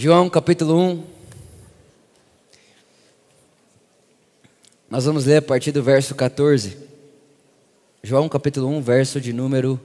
[0.00, 1.02] João capítulo 1.
[4.88, 6.76] Nós vamos ler a partir do verso 14.
[8.04, 9.80] João capítulo 1, verso de número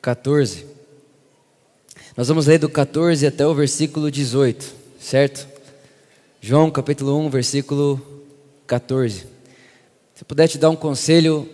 [0.00, 0.66] 14.
[2.16, 5.48] Nós vamos ler do 14 até o versículo 18, certo?
[6.40, 8.00] João capítulo 1, versículo
[8.68, 9.26] 14.
[10.14, 11.48] Se eu puder te dar um conselho,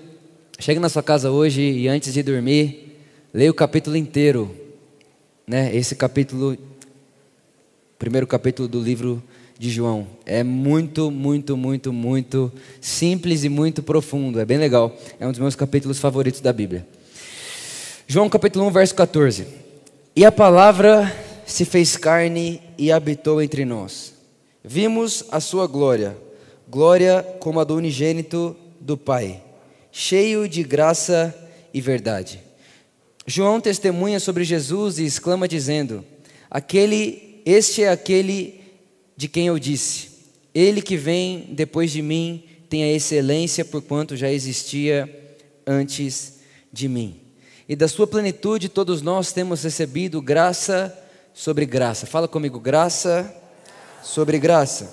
[0.61, 3.01] chegue na sua casa hoje e antes de dormir,
[3.33, 4.55] leia o capítulo inteiro,
[5.47, 5.75] né?
[5.75, 6.59] Esse capítulo,
[7.99, 9.23] primeiro capítulo do livro
[9.59, 10.07] de João.
[10.25, 14.39] É muito, muito, muito, muito simples e muito profundo.
[14.39, 14.97] É bem legal.
[15.19, 16.87] É um dos meus capítulos favoritos da Bíblia.
[18.07, 19.47] João capítulo 1, verso 14.
[20.15, 21.13] E a palavra
[21.47, 24.13] se fez carne e habitou entre nós.
[24.63, 26.17] Vimos a sua glória,
[26.69, 29.43] glória como a do unigênito do Pai,
[29.91, 31.35] cheio de graça
[31.73, 32.41] e verdade.
[33.27, 36.05] João testemunha sobre Jesus e exclama dizendo:
[36.51, 38.61] Aquele, este é aquele
[39.17, 40.09] de quem eu disse:
[40.53, 45.09] Ele que vem depois de mim tem a excelência, porquanto já existia
[45.65, 46.41] antes
[46.73, 47.21] de mim.
[47.69, 50.93] E da sua plenitude todos nós temos recebido graça
[51.33, 52.05] sobre graça.
[52.05, 53.33] Fala comigo, graça
[54.03, 54.93] sobre graça.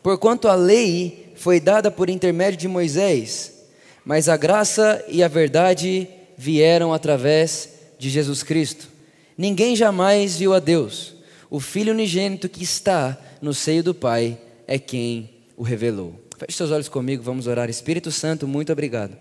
[0.00, 3.64] Porquanto a lei foi dada por intermédio de Moisés,
[4.04, 8.88] mas a graça e a verdade vieram através de Jesus Cristo.
[9.36, 11.11] Ninguém jamais viu a Deus.
[11.52, 16.18] O Filho unigênito que está no seio do Pai é quem o revelou.
[16.38, 17.68] Feche seus olhos comigo, vamos orar.
[17.68, 19.14] Espírito Santo, muito obrigado.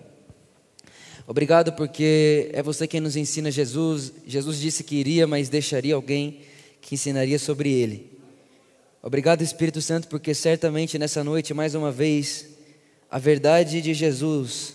[1.27, 4.13] Obrigado porque é você quem nos ensina Jesus.
[4.25, 6.39] Jesus disse que iria, mas deixaria alguém
[6.79, 8.17] que ensinaria sobre ele.
[9.03, 12.47] Obrigado, Espírito Santo, porque certamente nessa noite, mais uma vez,
[13.09, 14.73] a verdade de Jesus,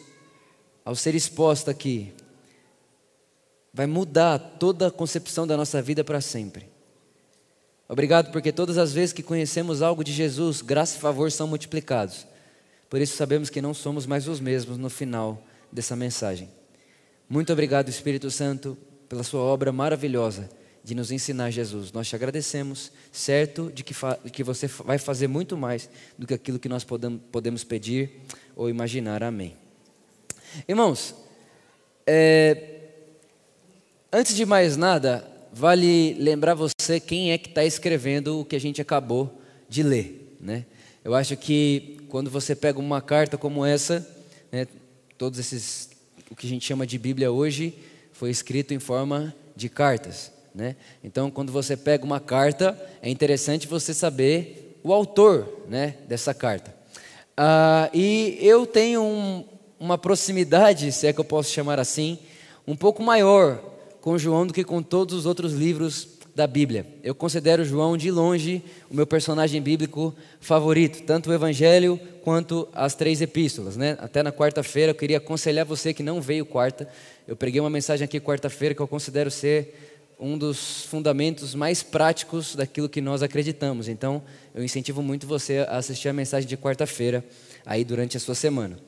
[0.85, 2.13] ao ser exposta aqui,
[3.73, 6.76] vai mudar toda a concepção da nossa vida para sempre.
[7.89, 12.27] Obrigado porque todas as vezes que conhecemos algo de Jesus, graça e favor são multiplicados.
[12.91, 16.49] Por isso sabemos que não somos mais os mesmos no final dessa mensagem.
[17.29, 18.77] Muito obrigado, Espírito Santo,
[19.09, 20.49] pela sua obra maravilhosa
[20.83, 21.91] de nos ensinar Jesus.
[21.91, 23.93] Nós te agradecemos, certo de que,
[24.33, 28.21] que você vai fazer muito mais do que aquilo que nós podemos, podemos pedir
[28.55, 29.23] ou imaginar.
[29.23, 29.57] Amém.
[30.69, 31.15] Irmãos,
[32.07, 32.83] é,
[34.13, 38.61] antes de mais nada, vale lembrar você quem é que está escrevendo o que a
[38.61, 40.37] gente acabou de ler.
[40.41, 40.65] Né?
[41.05, 44.07] Eu acho que quando você pega uma carta como essa,
[44.51, 44.67] né,
[45.19, 45.91] todos esses,
[46.31, 47.75] o que a gente chama de Bíblia hoje,
[48.13, 50.33] foi escrito em forma de cartas.
[50.55, 50.77] Né?
[51.05, 56.75] Então, quando você pega uma carta, é interessante você saber o autor né, dessa carta.
[57.37, 59.45] Ah, e eu tenho um,
[59.79, 62.19] uma proximidade, se é que eu posso chamar assim,
[62.67, 63.63] um pouco maior
[64.01, 66.87] com João do que com todos os outros livros da Bíblia.
[67.03, 72.95] Eu considero João de longe o meu personagem bíblico favorito, tanto o Evangelho quanto as
[72.95, 73.75] três epístolas.
[73.75, 73.97] Né?
[73.99, 76.87] Até na quarta-feira eu queria aconselhar você que não veio quarta.
[77.27, 82.55] Eu preguei uma mensagem aqui quarta-feira que eu considero ser um dos fundamentos mais práticos
[82.55, 83.89] daquilo que nós acreditamos.
[83.89, 84.23] Então,
[84.55, 87.25] eu incentivo muito você a assistir a mensagem de quarta-feira
[87.65, 88.79] aí durante a sua semana.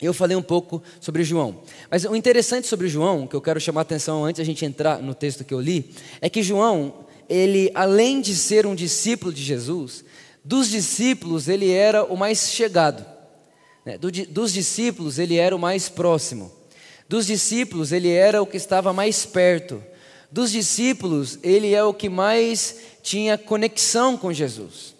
[0.00, 1.62] Eu falei um pouco sobre João.
[1.90, 5.02] Mas o interessante sobre João, que eu quero chamar a atenção antes a gente entrar
[5.02, 5.90] no texto que eu li,
[6.20, 6.94] é que João,
[7.28, 10.04] ele além de ser um discípulo de Jesus,
[10.44, 13.04] dos discípulos ele era o mais chegado.
[13.84, 13.98] Né?
[13.98, 16.52] dos discípulos ele era o mais próximo.
[17.08, 19.82] Dos discípulos ele era o que estava mais perto.
[20.30, 24.94] Dos discípulos, ele é o que mais tinha conexão com Jesus.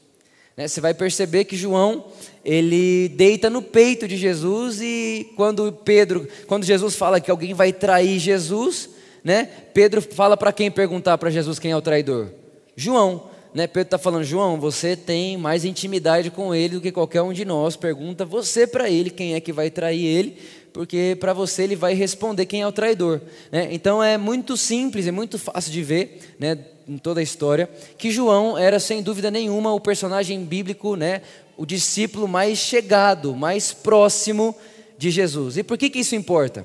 [0.57, 0.67] Né?
[0.67, 2.11] Você vai perceber que João,
[2.45, 7.73] ele deita no peito de Jesus e quando Pedro, quando Jesus fala que alguém vai
[7.73, 8.89] trair Jesus,
[9.23, 9.49] né?
[9.75, 12.29] Pedro fala para quem perguntar para Jesus quem é o traidor?
[12.75, 13.29] João.
[13.53, 13.67] Né?
[13.67, 17.45] Pedro está falando, João, você tem mais intimidade com ele do que qualquer um de
[17.45, 17.77] nós.
[17.77, 20.37] Pergunta você para ele quem é que vai trair ele,
[20.73, 23.21] porque para você ele vai responder quem é o traidor.
[23.51, 23.69] Né?
[23.73, 26.59] Então é muito simples, é muito fácil de ver né,
[26.89, 31.21] em toda a história que João era sem dúvida nenhuma o personagem bíblico, né,
[31.61, 34.57] o discípulo mais chegado, mais próximo
[34.97, 35.59] de Jesus.
[35.59, 36.65] E por que, que isso importa?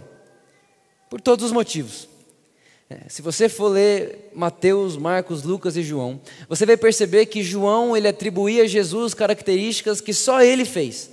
[1.09, 2.07] Por todos os motivos.
[2.89, 7.97] É, se você for ler Mateus, Marcos, Lucas e João, você vai perceber que João
[7.97, 11.09] ele atribuía a Jesus características que só ele fez.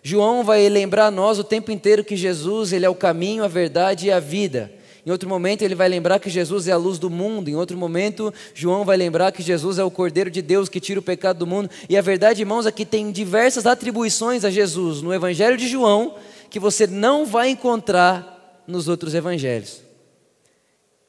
[0.00, 3.48] João vai lembrar a nós o tempo inteiro que Jesus ele é o caminho, a
[3.48, 4.72] verdade e a vida.
[5.04, 7.48] Em outro momento, ele vai lembrar que Jesus é a luz do mundo.
[7.48, 11.00] Em outro momento, João vai lembrar que Jesus é o Cordeiro de Deus que tira
[11.00, 11.68] o pecado do mundo.
[11.88, 16.14] E a verdade, irmãos, é que tem diversas atribuições a Jesus no Evangelho de João
[16.48, 19.82] que você não vai encontrar nos outros evangelhos.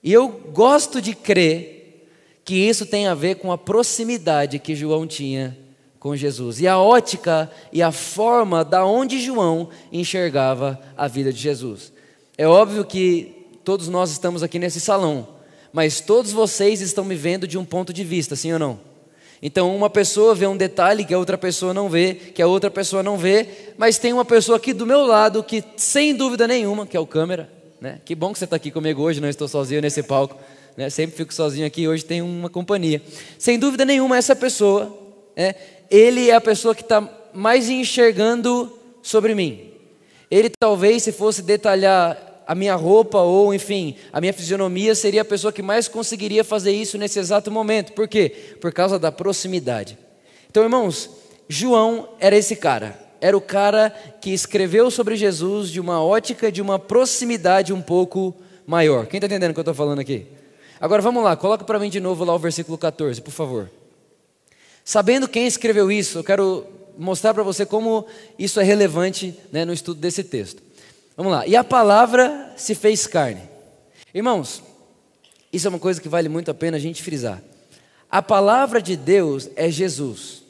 [0.01, 2.09] E eu gosto de crer
[2.45, 5.57] que isso tem a ver com a proximidade que João tinha
[5.99, 11.39] com Jesus e a ótica e a forma da onde João enxergava a vida de
[11.39, 11.93] Jesus.
[12.37, 15.27] É óbvio que todos nós estamos aqui nesse salão,
[15.71, 18.79] mas todos vocês estão me vendo de um ponto de vista, sim ou não?
[19.45, 22.71] Então, uma pessoa vê um detalhe que a outra pessoa não vê, que a outra
[22.71, 23.45] pessoa não vê,
[23.77, 27.05] mas tem uma pessoa aqui do meu lado que, sem dúvida nenhuma, que é o
[27.05, 27.51] câmera,
[27.81, 27.99] né?
[28.05, 30.37] Que bom que você está aqui comigo hoje, não estou sozinho nesse palco,
[30.77, 30.89] né?
[30.89, 33.01] Sempre fico sozinho aqui, hoje tem uma companhia.
[33.37, 34.97] Sem dúvida nenhuma, essa pessoa,
[35.35, 35.55] é,
[35.91, 37.01] ele é a pessoa que está
[37.33, 38.71] mais enxergando
[39.01, 39.71] sobre mim.
[40.31, 45.25] Ele talvez, se fosse detalhar a minha roupa ou, enfim, a minha fisionomia, seria a
[45.25, 47.93] pessoa que mais conseguiria fazer isso nesse exato momento.
[47.93, 48.29] Por quê?
[48.59, 49.97] Por causa da proximidade.
[50.49, 51.09] Então, irmãos,
[51.47, 52.99] João era esse cara.
[53.19, 58.35] Era o cara que escreveu sobre Jesus de uma ótica, de uma proximidade um pouco
[58.65, 59.07] maior.
[59.07, 60.27] Quem está entendendo o que eu estou falando aqui?
[60.79, 63.71] Agora vamos lá, coloca para mim de novo lá o versículo 14, por favor.
[64.83, 66.65] Sabendo quem escreveu isso, eu quero
[66.97, 68.05] mostrar para você como
[68.37, 70.61] isso é relevante né, no estudo desse texto.
[71.15, 71.45] Vamos lá.
[71.47, 73.41] E a palavra se fez carne.
[74.13, 74.63] Irmãos,
[75.51, 77.41] isso é uma coisa que vale muito a pena a gente frisar.
[78.09, 80.43] A palavra de Deus é Jesus.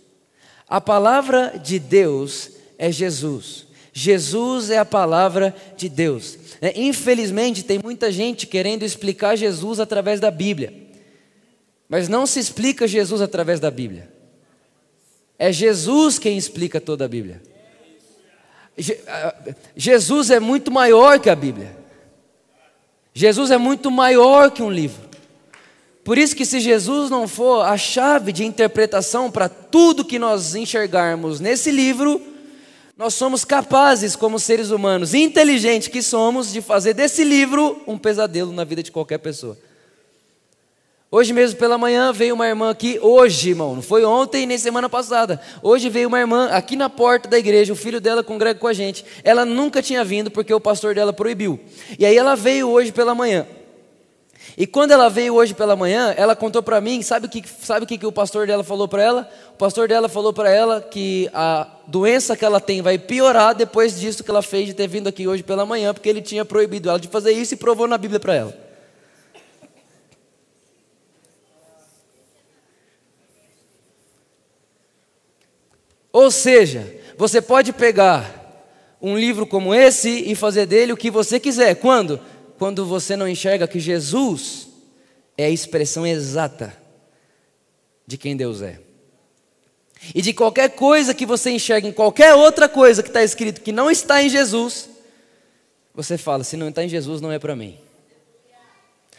[0.68, 3.68] A palavra de Deus é Jesus.
[3.92, 6.38] Jesus é a palavra de Deus.
[6.60, 10.74] É, infelizmente, tem muita gente querendo explicar Jesus através da Bíblia.
[11.88, 14.10] Mas não se explica Jesus através da Bíblia.
[15.38, 17.42] É Jesus quem explica toda a Bíblia.
[19.76, 21.76] Jesus é muito maior que a Bíblia.
[23.14, 25.14] Jesus é muito maior que um livro.
[26.04, 30.54] Por isso que se Jesus não for a chave de interpretação para tudo que nós
[30.54, 32.22] enxergarmos nesse livro,
[32.98, 38.52] nós somos capazes, como seres humanos inteligentes que somos, de fazer desse livro um pesadelo
[38.52, 39.58] na vida de qualquer pessoa.
[41.16, 44.90] Hoje mesmo pela manhã veio uma irmã aqui, hoje, irmão, não foi ontem nem semana
[44.90, 45.40] passada.
[45.62, 48.74] Hoje veio uma irmã aqui na porta da igreja, o filho dela congrega com a
[48.74, 49.06] gente.
[49.24, 51.60] Ela nunca tinha vindo porque o pastor dela proibiu.
[52.00, 53.46] E aí ela veio hoje pela manhã.
[54.58, 57.86] E quando ela veio hoje pela manhã, ela contou para mim, sabe o que, sabe
[57.86, 59.30] que, que o pastor dela falou para ela?
[59.54, 64.00] O pastor dela falou para ela que a doença que ela tem vai piorar depois
[64.00, 66.90] disso que ela fez de ter vindo aqui hoje pela manhã, porque ele tinha proibido
[66.90, 68.63] ela de fazer isso e provou na Bíblia para ela.
[76.14, 78.44] Ou seja, você pode pegar
[79.02, 81.76] um livro como esse e fazer dele o que você quiser.
[81.76, 82.22] Quando?
[82.60, 84.70] Quando você não enxerga que Jesus
[85.36, 86.78] é a expressão exata
[88.06, 88.80] de quem Deus é.
[90.14, 93.72] E de qualquer coisa que você enxerga em qualquer outra coisa que está escrito que
[93.72, 94.90] não está em Jesus,
[95.96, 97.78] você fala: se não está em Jesus, não é para mim.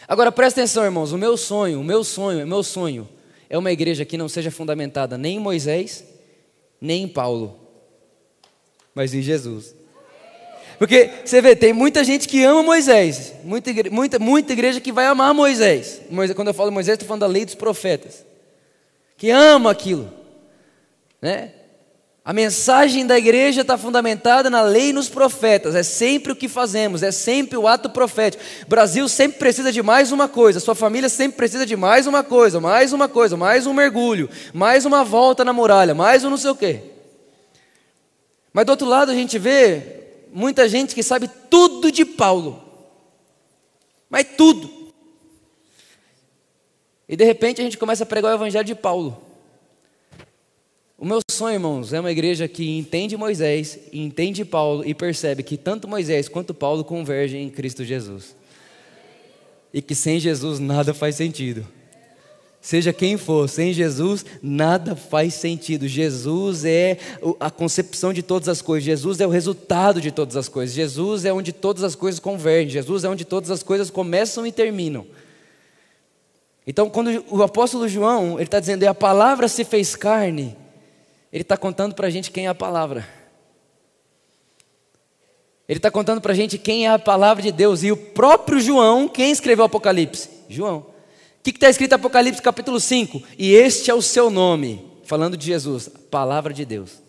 [0.06, 1.11] Agora presta atenção, irmãos.
[1.11, 3.08] O meu sonho, o meu sonho, o meu sonho
[3.50, 6.14] é uma igreja que não seja fundamentada nem em Moisés
[6.85, 7.59] nem em Paulo,
[8.95, 9.75] mas em Jesus.
[10.79, 15.07] Porque você vê, tem muita gente que ama Moisés, muita, muita, muita igreja que vai
[15.07, 16.03] amar Moisés.
[16.11, 18.27] Moisés quando eu falo Moisés, estou falando da lei dos profetas,
[19.17, 20.13] que ama aquilo,
[21.23, 21.53] né?
[22.25, 25.75] A mensagem da igreja está fundamentada na lei e nos profetas.
[25.75, 28.43] É sempre o que fazemos, é sempre o ato profético.
[28.62, 32.25] O Brasil sempre precisa de mais uma coisa, sua família sempre precisa de mais uma
[32.25, 36.39] coisa, mais uma coisa, mais um mergulho, mais uma volta na muralha, mais um não
[36.39, 36.81] sei o quê.
[38.55, 39.82] Mas do outro lado a gente vê
[40.32, 42.63] muita gente que sabe tudo de Paulo,
[44.08, 44.70] mas tudo.
[47.06, 49.33] E de repente a gente começa a pregar o evangelho de Paulo.
[51.05, 55.58] O meu sonho, irmãos, é uma igreja que entende Moisés, entende Paulo e percebe que
[55.58, 58.34] tanto Moisés quanto Paulo convergem em Cristo Jesus.
[59.70, 61.69] E que sem Jesus nada faz sentido.
[62.58, 65.87] Seja quem for, sem Jesus nada faz sentido.
[65.87, 66.96] Jesus é
[67.39, 71.27] a concepção de todas as coisas, Jesus é o resultado de todas as coisas, Jesus
[71.27, 75.06] é onde todas as coisas convergem, Jesus é onde todas as coisas começam e terminam.
[76.67, 80.56] Então, quando o apóstolo João ele está dizendo, e a palavra se fez carne,
[81.34, 83.05] ele está contando para a gente quem é a palavra.
[85.69, 87.82] Ele está contando para a gente quem é a palavra de Deus.
[87.82, 90.31] E o próprio João, quem escreveu o Apocalipse?
[90.48, 90.76] João.
[90.79, 93.20] O que está escrito em Apocalipse capítulo 5?
[93.36, 97.03] E este é o seu nome, falando de Jesus, palavra de Deus.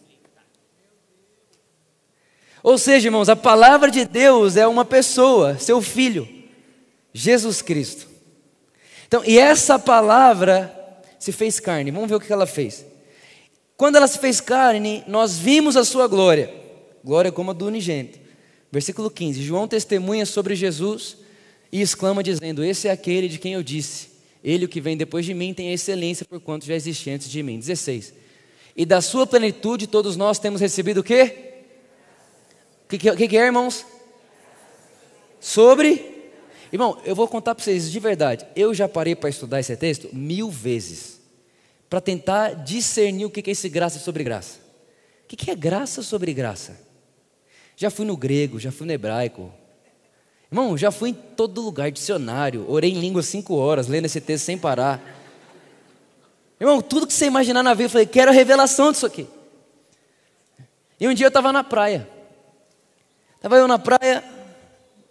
[2.63, 6.27] Ou seja, irmãos, a palavra de Deus é uma pessoa, seu filho,
[7.13, 8.07] Jesus Cristo.
[9.07, 10.75] Então, e essa palavra
[11.19, 11.91] se fez carne.
[11.91, 12.94] Vamos ver o que ela fez.
[13.77, 16.53] Quando ela se fez carne, nós vimos a sua glória,
[17.03, 18.19] glória como a do unigênito.
[18.71, 21.17] Versículo 15: João testemunha sobre Jesus
[21.71, 24.09] e exclama, dizendo: Esse é aquele de quem eu disse:
[24.43, 27.29] Ele, o que vem depois de mim, tem a excelência por quanto já existia antes
[27.29, 27.59] de mim.
[27.59, 28.13] 16.
[28.77, 31.53] E da sua plenitude todos nós temos recebido o quê?
[32.85, 33.85] O que, que, que é, irmãos?
[35.39, 36.13] Sobre.
[36.71, 38.45] Irmão, eu vou contar para vocês de verdade.
[38.55, 41.14] Eu já parei para estudar esse texto mil vezes.
[41.95, 44.59] Para tentar discernir o que é esse graça sobre graça.
[45.23, 46.77] O que é graça sobre graça?
[47.77, 49.49] Já fui no grego, já fui no hebraico.
[50.51, 54.43] Irmão, já fui em todo lugar, dicionário, orei em língua cinco horas, lendo esse texto
[54.43, 55.01] sem parar.
[56.59, 59.25] Irmão, tudo que você imaginar na vida, eu falei, quero a revelação disso aqui.
[60.99, 62.09] E um dia eu estava na praia.
[63.37, 64.21] Estava eu na praia,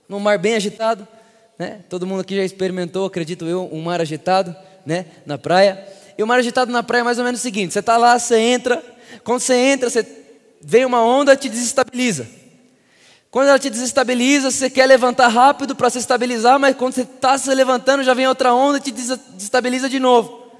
[0.07, 1.09] num mar bem agitado,
[1.59, 1.83] né?
[1.88, 5.07] Todo mundo aqui já experimentou, acredito eu, um mar agitado, né?
[5.25, 6.04] Na praia.
[6.16, 8.18] E o mar agitado na praia é mais ou menos o seguinte: você está lá,
[8.18, 8.83] você entra,
[9.23, 10.06] quando você entra, você
[10.61, 12.26] vem uma onda, te desestabiliza.
[13.30, 17.37] Quando ela te desestabiliza, você quer levantar rápido para se estabilizar, mas quando você está
[17.37, 20.52] se levantando, já vem outra onda e te desestabiliza de novo.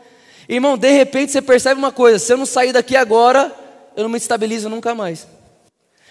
[0.49, 3.53] Irmão, de repente você percebe uma coisa: se eu não sair daqui agora,
[3.97, 5.27] eu não me estabilizo nunca mais.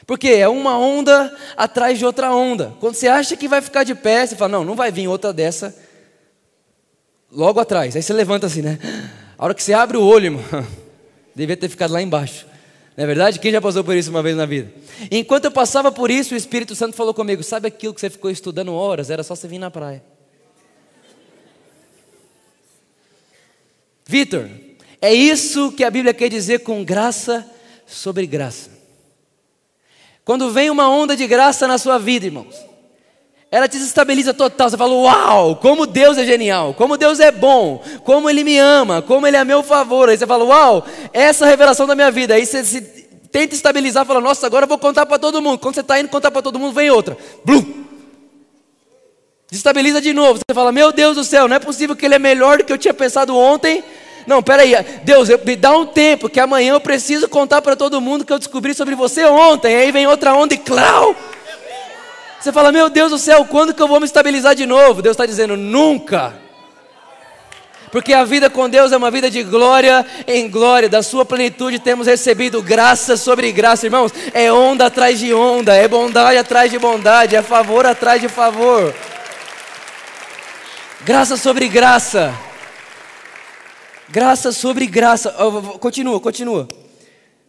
[0.08, 2.74] Porque é uma onda atrás de outra onda.
[2.80, 5.34] Quando você acha que vai ficar de pé, você fala: não, não vai vir outra
[5.34, 5.76] dessa
[7.32, 7.96] logo atrás.
[7.96, 8.80] Aí você levanta assim, né?
[9.38, 10.44] A hora que você abre o olho, irmão,
[11.36, 12.46] devia ter ficado lá embaixo.
[12.96, 13.40] Não é verdade?
[13.40, 14.72] Quem já passou por isso uma vez na vida?
[15.10, 18.30] Enquanto eu passava por isso, o Espírito Santo falou comigo: Sabe aquilo que você ficou
[18.30, 19.10] estudando horas?
[19.10, 20.04] Era só você vir na praia.
[24.06, 24.50] Vitor,
[25.02, 27.50] é isso que a Bíblia quer dizer com graça
[27.88, 28.70] sobre graça.
[30.24, 32.56] Quando vem uma onda de graça na sua vida, irmãos,
[33.54, 34.68] ela te desestabiliza total.
[34.68, 39.00] Você fala: Uau, como Deus é genial, como Deus é bom, como Ele me ama,
[39.04, 40.10] como Ele é a meu favor.
[40.10, 40.84] Aí você fala: Uau,
[41.14, 42.34] essa é revelação da minha vida.
[42.34, 42.82] Aí você se
[43.32, 45.60] tenta estabilizar, fala: Nossa, agora eu vou contar para todo mundo.
[45.60, 47.16] Quando você está indo contar para todo mundo, vem outra.
[47.46, 47.86] Blum.
[49.52, 50.40] Desestabiliza de novo.
[50.40, 52.74] Você fala: Meu Deus do céu, não é possível que Ele é melhor do que
[52.74, 53.84] eu tinha pensado ontem.
[54.26, 58.26] Não, peraí, Deus, me dá um tempo, que amanhã eu preciso contar para todo mundo
[58.26, 59.76] que eu descobri sobre você ontem.
[59.76, 61.16] Aí vem outra onda e clau.
[62.44, 65.02] Você fala, meu Deus do céu, quando que eu vou me estabilizar de novo?
[65.02, 66.38] Deus está dizendo, nunca.
[67.90, 71.80] Porque a vida com Deus é uma vida de glória em glória, da sua plenitude
[71.80, 74.12] temos recebido graça sobre graça, irmãos.
[74.34, 78.94] É onda atrás de onda, é bondade atrás de bondade, é favor atrás de favor.
[81.06, 82.38] Graça sobre graça.
[84.10, 85.34] Graça sobre graça.
[85.80, 86.68] Continua, continua.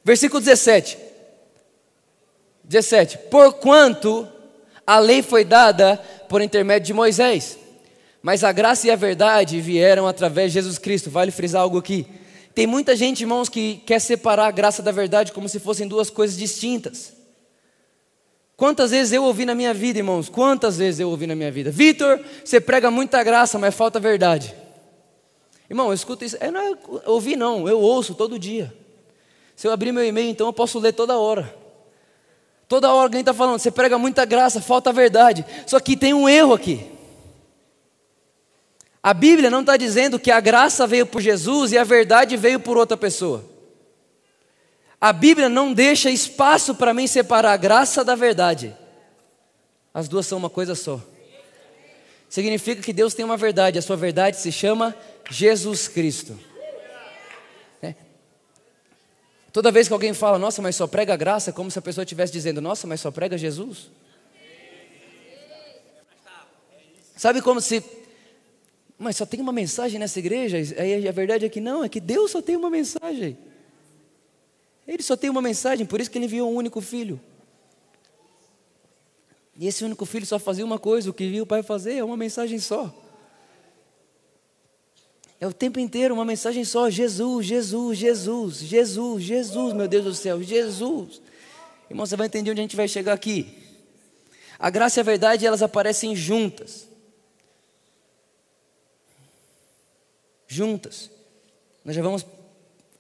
[0.05, 0.97] Versículo 17.
[2.63, 3.19] 17.
[3.29, 4.33] Porquanto
[4.87, 5.97] a lei foi dada
[6.29, 7.59] por intermédio de Moisés,
[8.23, 11.11] mas a graça e a verdade vieram através de Jesus Cristo.
[11.11, 12.07] Vale frisar algo aqui.
[12.55, 16.09] Tem muita gente, irmãos, que quer separar a graça da verdade como se fossem duas
[16.09, 17.13] coisas distintas.
[18.57, 20.29] Quantas vezes eu ouvi na minha vida, irmãos?
[20.29, 21.71] Quantas vezes eu ouvi na minha vida?
[21.71, 24.55] Vitor, você prega muita graça, mas falta verdade.
[25.69, 26.37] Irmão, eu escuto isso.
[26.41, 26.77] Eu não é
[27.07, 28.73] ouvi, não, eu ouço todo dia.
[29.57, 31.64] Se eu abrir meu e-mail, então eu posso ler toda hora.
[32.69, 35.45] Toda hora alguém está falando, você prega muita graça, falta a verdade.
[35.67, 36.91] Só que tem um erro aqui.
[39.03, 42.59] A Bíblia não está dizendo que a graça veio por Jesus e a verdade veio
[42.59, 43.45] por outra pessoa.
[44.99, 48.75] A Bíblia não deixa espaço para mim separar a graça da verdade.
[49.93, 50.99] As duas são uma coisa só.
[52.31, 54.97] Significa que Deus tem uma verdade, a sua verdade se chama
[55.31, 56.39] Jesus Cristo.
[59.55, 62.03] Toda vez que alguém fala, nossa, mas só prega graça, é como se a pessoa
[62.03, 63.89] estivesse dizendo, nossa, mas só prega Jesus.
[67.17, 67.81] Sabe como se.
[68.99, 70.57] Mas só tem uma mensagem nessa igreja?
[70.57, 73.39] Aí a verdade é que não, é que Deus só tem uma mensagem.
[74.89, 77.21] Ele só tem uma mensagem, por isso que ele enviou um único filho.
[79.57, 82.03] E esse único filho só fazia uma coisa, o que viu o pai fazer é
[82.03, 82.93] uma mensagem só.
[85.45, 90.15] É o tempo inteiro uma mensagem só: Jesus, Jesus, Jesus, Jesus, Jesus, meu Deus do
[90.15, 91.21] céu, Jesus.
[91.91, 93.55] Irmão, você vai entender onde a gente vai chegar aqui.
[94.59, 96.89] A graça e a verdade, elas aparecem juntas.
[100.49, 101.11] Juntas.
[101.85, 102.25] Nós já vamos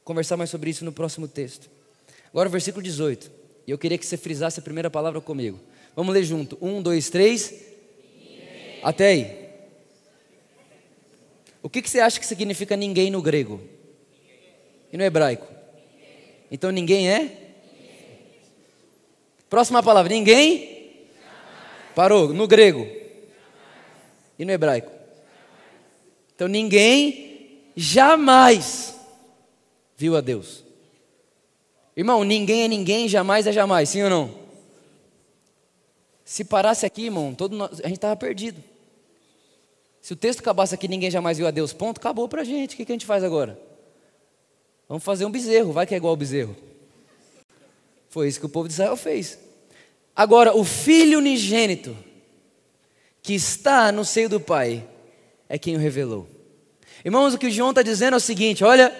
[0.04, 1.70] conversar mais sobre isso no próximo texto.
[2.28, 3.30] Agora, o versículo 18.
[3.66, 5.58] E eu queria que você frisasse a primeira palavra comigo.
[5.96, 6.58] Vamos ler junto.
[6.60, 7.54] Um, dois, três.
[8.82, 9.43] Até aí.
[11.64, 13.58] O que, que você acha que significa ninguém no grego?
[14.92, 15.46] E no hebraico?
[16.50, 17.54] Então ninguém é?
[19.48, 21.08] Próxima palavra, ninguém?
[21.94, 22.86] Parou, no grego.
[24.38, 24.92] E no hebraico?
[26.34, 28.94] Então ninguém jamais
[29.96, 30.62] viu a Deus.
[31.96, 34.34] Irmão, ninguém é ninguém, jamais é jamais, sim ou não?
[36.26, 38.62] Se parasse aqui, irmão, todo nós, a gente estava perdido.
[40.04, 42.74] Se o texto acabasse aqui, ninguém jamais viu a Deus, ponto, acabou para a gente.
[42.74, 43.58] O que, a gente faz agora?
[44.86, 46.54] Vamos fazer um bezerro, vai que é igual ao bezerro.
[48.10, 49.38] Foi isso que o povo de Israel fez.
[50.14, 51.96] Agora, o filho unigênito,
[53.22, 54.86] que está no seio do Pai,
[55.48, 56.28] é quem o revelou.
[57.02, 58.94] Irmãos, o que o João está dizendo é o seguinte: olha,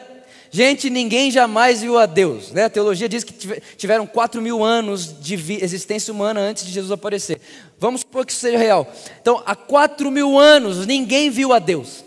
[0.55, 2.53] gente, ninguém jamais viu a Deus.
[2.53, 2.63] Né?
[2.63, 3.33] A teologia diz que
[3.77, 7.41] tiveram quatro mil anos de existência humana antes de Jesus aparecer.
[7.77, 8.87] Vamos supor que isso seja real.
[9.21, 12.05] Então, há quatro mil anos, ninguém viu a Deus.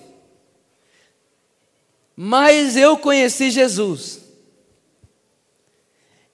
[2.15, 4.21] Mas eu conheci Jesus.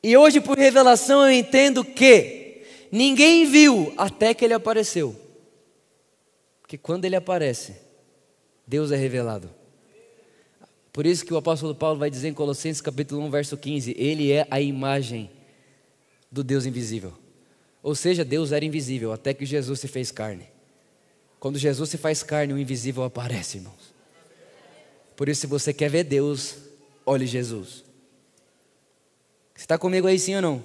[0.04, 5.16] E hoje, por revelação, eu entendo que ninguém viu até que ele apareceu.
[6.62, 7.74] Porque quando ele aparece,
[8.68, 9.63] Deus é revelado.
[10.94, 14.32] Por isso que o apóstolo Paulo vai dizer em Colossenses capítulo 1, verso 15, ele
[14.32, 15.32] é a imagem
[16.32, 17.12] do Deus invisível.
[17.82, 20.48] Ou seja, Deus era invisível até que Jesus se fez carne.
[21.40, 23.94] Quando Jesus se faz carne, o invisível aparece, irmãos.
[25.16, 26.58] Por isso, se você quer ver Deus,
[27.06, 27.84] olhe Jesus.
[29.56, 30.64] Você está comigo aí sim ou não?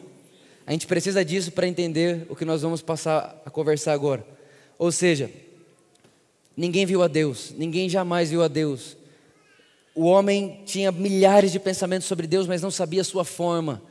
[0.67, 4.25] A gente precisa disso para entender o que nós vamos passar a conversar agora.
[4.79, 5.31] Ou seja,
[6.55, 8.99] ninguém viu a Deus, ninguém jamais viu a Deus.
[9.99, 13.83] O homem tinha milhares de pensamentos sobre Deus, mas não sabia sua forma,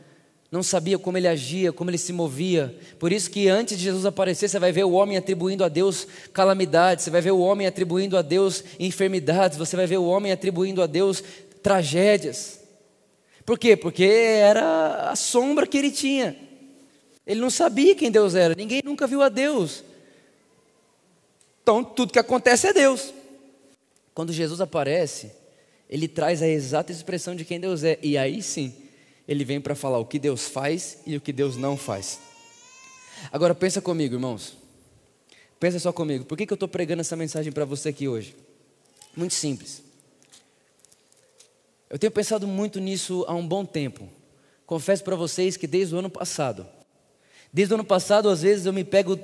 [0.50, 2.74] não sabia como ele agia, como ele se movia.
[2.98, 6.08] Por isso que antes de Jesus aparecer, você vai ver o homem atribuindo a Deus
[6.32, 10.32] calamidades, você vai ver o homem atribuindo a Deus enfermidades, você vai ver o homem
[10.32, 11.22] atribuindo a Deus
[11.62, 12.62] tragédias.
[13.46, 13.76] Por quê?
[13.76, 16.38] Porque era a sombra que ele tinha.
[17.26, 19.84] Ele não sabia quem Deus era, ninguém nunca viu a Deus.
[21.62, 23.14] Então, tudo que acontece é Deus.
[24.14, 25.34] Quando Jesus aparece,
[25.90, 28.74] ele traz a exata expressão de quem Deus é, e aí sim,
[29.28, 32.20] ele vem para falar o que Deus faz e o que Deus não faz.
[33.32, 34.58] Agora pensa comigo, irmãos.
[35.60, 36.24] Pensa só comigo.
[36.24, 38.36] Por que, que eu estou pregando essa mensagem para você aqui hoje?
[39.16, 39.82] Muito simples.
[41.90, 44.08] Eu tenho pensado muito nisso há um bom tempo.
[44.66, 46.68] Confesso para vocês que desde o ano passado,
[47.52, 49.18] desde o ano passado, às vezes eu me pego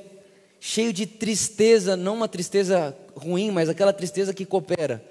[0.59, 5.03] cheio de tristeza, não uma tristeza ruim, mas aquela tristeza que coopera.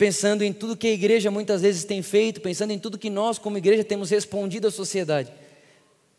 [0.00, 3.38] Pensando em tudo que a igreja muitas vezes tem feito, pensando em tudo que nós,
[3.38, 5.30] como igreja, temos respondido à sociedade.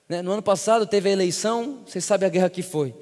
[0.08, 2.94] Né, no ano passado teve a eleição, vocês sabem a guerra que foi.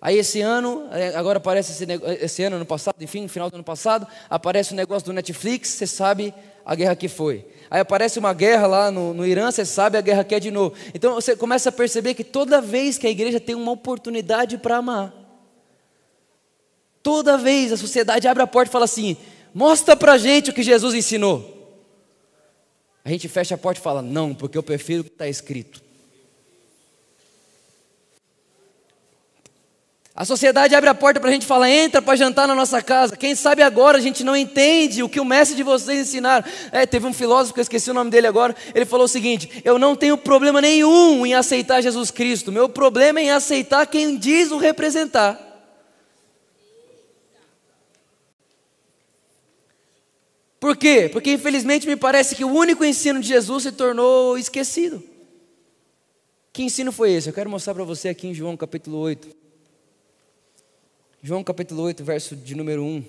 [0.00, 1.86] Aí esse ano, é, agora aparece esse,
[2.20, 5.68] esse ano, ano passado, enfim, no final do ano passado, aparece o negócio do Netflix,
[5.68, 6.34] você sabe
[6.66, 7.46] a guerra que foi.
[7.70, 10.50] Aí aparece uma guerra lá no, no Irã, você sabe a guerra que é de
[10.50, 10.74] novo.
[10.92, 14.78] Então você começa a perceber que toda vez que a igreja tem uma oportunidade para
[14.78, 15.14] amar,
[17.04, 19.16] toda vez a sociedade abre a porta e fala assim:
[19.54, 21.52] mostra para gente o que Jesus ensinou.
[23.04, 25.84] A gente fecha a porta e fala: não, porque eu prefiro o que está escrito.
[30.16, 33.16] A sociedade abre a porta para a gente falar, entra para jantar na nossa casa.
[33.16, 36.46] Quem sabe agora a gente não entende o que o mestre de vocês ensinaram.
[36.70, 38.54] É, teve um filósofo eu esqueci o nome dele agora.
[38.74, 42.52] Ele falou o seguinte: Eu não tenho problema nenhum em aceitar Jesus Cristo.
[42.52, 45.53] Meu problema é em aceitar quem diz o representar.
[50.64, 51.10] Por quê?
[51.12, 55.02] Porque infelizmente me parece que o único ensino de Jesus se tornou esquecido.
[56.50, 57.28] Que ensino foi esse?
[57.28, 59.28] Eu quero mostrar para você aqui em João capítulo 8.
[61.22, 63.04] João capítulo 8, verso de número 1.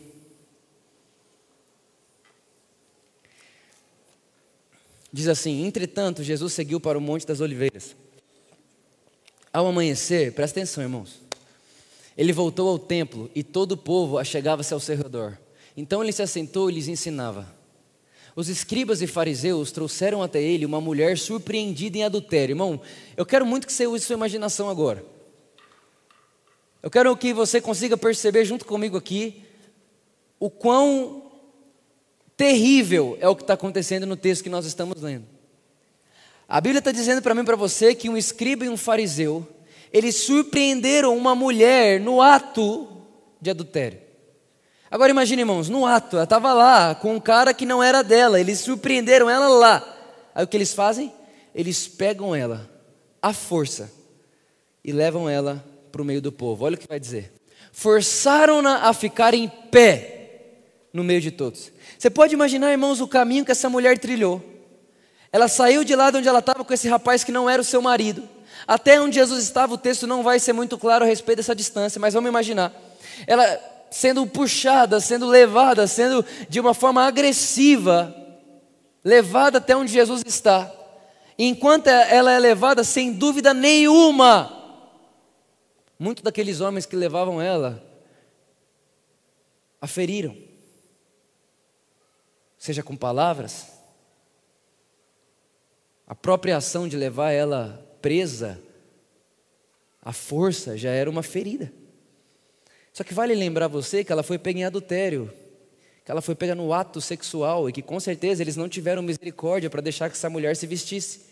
[5.14, 7.96] Diz assim: Entretanto, Jesus seguiu para o Monte das Oliveiras.
[9.54, 11.22] Ao amanhecer, presta atenção, irmãos.
[12.18, 15.38] Ele voltou ao templo e todo o povo achegava-se ao seu redor.
[15.76, 17.54] Então ele se assentou e lhes ensinava.
[18.36, 22.54] Os escribas e fariseus trouxeram até ele uma mulher surpreendida em adultério.
[22.54, 22.82] Irmão,
[23.16, 25.06] eu quero muito que você use sua imaginação agora.
[26.84, 29.42] Eu quero que você consiga perceber junto comigo aqui
[30.40, 31.32] o quão
[32.36, 35.26] terrível é o que está acontecendo no texto que nós estamos lendo.
[36.48, 39.48] A Bíblia está dizendo para mim e para você que um escriba e um fariseu,
[39.92, 42.88] eles surpreenderam uma mulher no ato
[43.42, 44.05] de adultério.
[44.90, 48.40] Agora imagine, irmãos, no ato, ela estava lá com um cara que não era dela,
[48.40, 49.96] eles surpreenderam ela lá.
[50.34, 51.12] Aí o que eles fazem?
[51.54, 52.70] Eles pegam ela,
[53.22, 53.92] à força,
[54.84, 56.66] e levam ela para o meio do povo.
[56.66, 57.34] Olha o que vai dizer.
[57.72, 60.12] Forçaram-na a ficar em pé
[60.94, 61.72] no meio de todos.
[61.98, 64.42] Você pode imaginar, irmãos, o caminho que essa mulher trilhou.
[65.32, 67.66] Ela saiu de lá de onde ela estava com esse rapaz que não era o
[67.66, 68.28] seu marido.
[68.66, 72.00] Até onde Jesus estava, o texto não vai ser muito claro a respeito dessa distância,
[72.00, 72.74] mas vamos imaginar.
[73.28, 78.16] Ela sendo puxada, sendo levada, sendo de uma forma agressiva,
[79.04, 80.72] levada até onde Jesus está.
[81.38, 84.56] Enquanto ela é levada, sem dúvida nenhuma,
[85.98, 87.82] Muitos daqueles homens que levavam ela
[89.80, 90.36] a feriram,
[92.58, 93.72] seja com palavras,
[96.08, 98.62] a própria ação de levar ela presa,
[100.02, 101.72] a força já era uma ferida.
[102.96, 105.30] Só que vale lembrar você que ela foi pega em adultério,
[106.06, 109.70] que ela foi pega no ato sexual e que com certeza eles não tiveram misericórdia
[109.70, 111.26] para deixar que essa mulher se vestisse.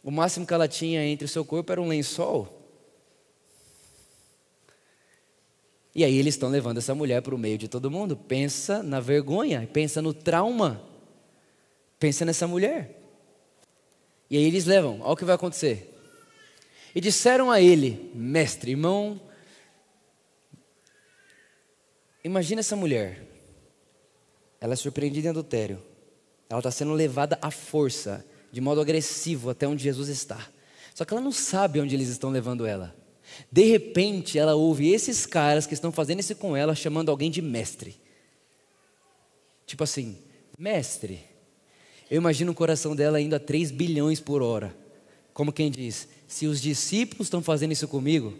[0.00, 2.64] O máximo que ela tinha entre o seu corpo era um lençol.
[5.92, 8.16] E aí eles estão levando essa mulher para o meio de todo mundo.
[8.16, 10.80] Pensa na vergonha, pensa no trauma.
[11.98, 13.02] Pensa nessa mulher.
[14.30, 15.92] E aí eles levam, olha o que vai acontecer.
[16.94, 19.20] E disseram a ele, mestre, irmão,
[22.24, 23.26] imagina essa mulher.
[24.60, 25.82] Ela é surpreendida em adultério.
[26.48, 30.48] Ela está sendo levada à força, de modo agressivo, até onde Jesus está.
[30.94, 32.94] Só que ela não sabe onde eles estão levando ela.
[33.50, 37.40] De repente, ela ouve esses caras que estão fazendo isso com ela, chamando alguém de
[37.40, 37.96] mestre.
[39.66, 40.18] Tipo assim,
[40.58, 41.24] mestre.
[42.10, 44.76] Eu imagino o coração dela indo a 3 bilhões por hora.
[45.32, 48.38] Como quem diz: se os discípulos estão fazendo isso comigo,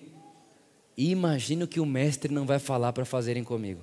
[0.96, 3.80] imagino que o mestre não vai falar para fazerem comigo.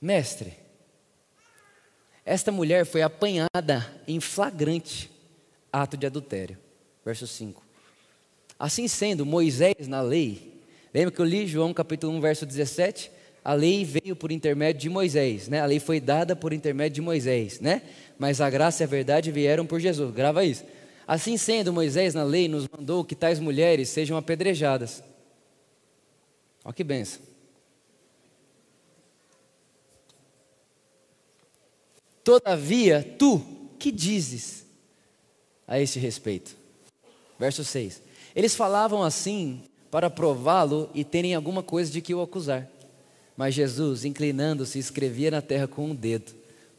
[0.00, 0.54] Mestre,
[2.24, 5.10] esta mulher foi apanhada em flagrante
[5.72, 6.58] ato de adultério
[7.04, 7.62] verso 5.
[8.58, 10.54] Assim sendo, Moisés na lei,
[10.92, 13.10] lembra que eu li João capítulo 1, verso 17?
[13.44, 15.60] A lei veio por intermédio de Moisés, né?
[15.60, 17.82] A lei foi dada por intermédio de Moisés, né?
[18.18, 20.14] Mas a graça e a verdade vieram por Jesus.
[20.14, 20.64] Grava isso.
[21.06, 25.02] Assim sendo, Moisés na lei nos mandou que tais mulheres sejam apedrejadas.
[26.64, 27.20] Olha que benção.
[32.22, 33.38] Todavia, tu
[33.78, 34.64] que dizes
[35.68, 36.56] a este respeito?
[37.38, 38.00] Verso 6.
[38.34, 42.68] Eles falavam assim para prová-lo e terem alguma coisa de que o acusar.
[43.36, 46.32] Mas Jesus, inclinando-se, escrevia na terra com um dedo,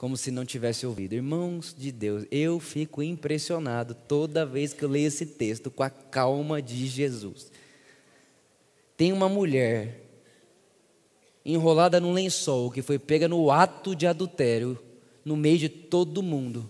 [0.05, 1.13] como se não tivesse ouvido.
[1.13, 5.89] Irmãos de Deus, eu fico impressionado toda vez que eu leio esse texto com a
[5.89, 7.51] calma de Jesus.
[8.95, 9.99] Tem uma mulher
[11.43, 14.77] enrolada num lençol que foi pega no ato de adultério
[15.25, 16.69] no meio de todo mundo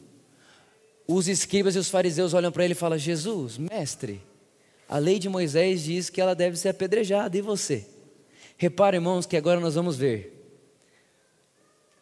[1.05, 4.21] os escribas e os fariseus olham para ele e falam: Jesus, mestre,
[4.87, 7.85] a lei de Moisés diz que ela deve ser apedrejada, e você?
[8.55, 10.34] Repare, irmãos, que agora nós vamos ver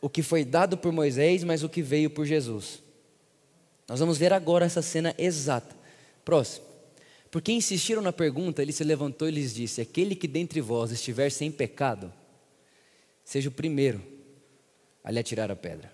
[0.03, 2.83] o que foi dado por Moisés, mas o que veio por Jesus.
[3.87, 5.73] Nós vamos ver agora essa cena exata.
[6.25, 6.65] Próximo.
[7.31, 11.31] Porque insistiram na pergunta, ele se levantou e lhes disse: Aquele que dentre vós estiver
[11.31, 12.11] sem pecado,
[13.23, 14.03] seja o primeiro
[15.01, 15.89] a lhe atirar a pedra.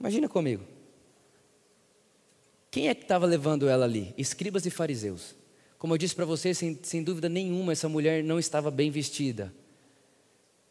[0.00, 0.64] Imagina comigo.
[2.72, 4.12] Quem é que estava levando ela ali?
[4.18, 5.36] Escribas e fariseus.
[5.78, 9.61] Como eu disse para você, sem, sem dúvida nenhuma, essa mulher não estava bem vestida.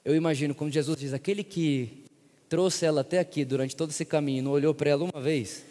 [0.04, 2.06] Eu imagino, como Jesus diz, aquele que
[2.50, 5.64] trouxe ela até aqui durante todo esse caminho não olhou para ela uma vez,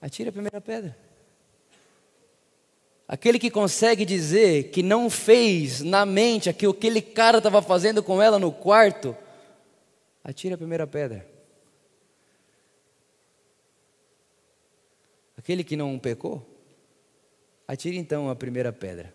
[0.00, 0.96] atire a primeira pedra.
[3.06, 8.02] Aquele que consegue dizer que não fez na mente aquilo que aquele cara estava fazendo
[8.02, 9.14] com ela no quarto,
[10.22, 11.28] atire a primeira pedra.
[15.36, 16.42] Aquele que não pecou,
[17.68, 19.14] atire então a primeira pedra.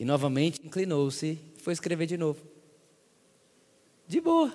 [0.00, 2.40] E novamente inclinou-se e foi escrever de novo.
[4.08, 4.50] De boa.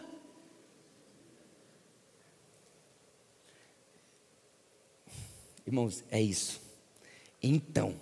[5.63, 6.59] Irmãos, é isso.
[7.43, 7.95] Então,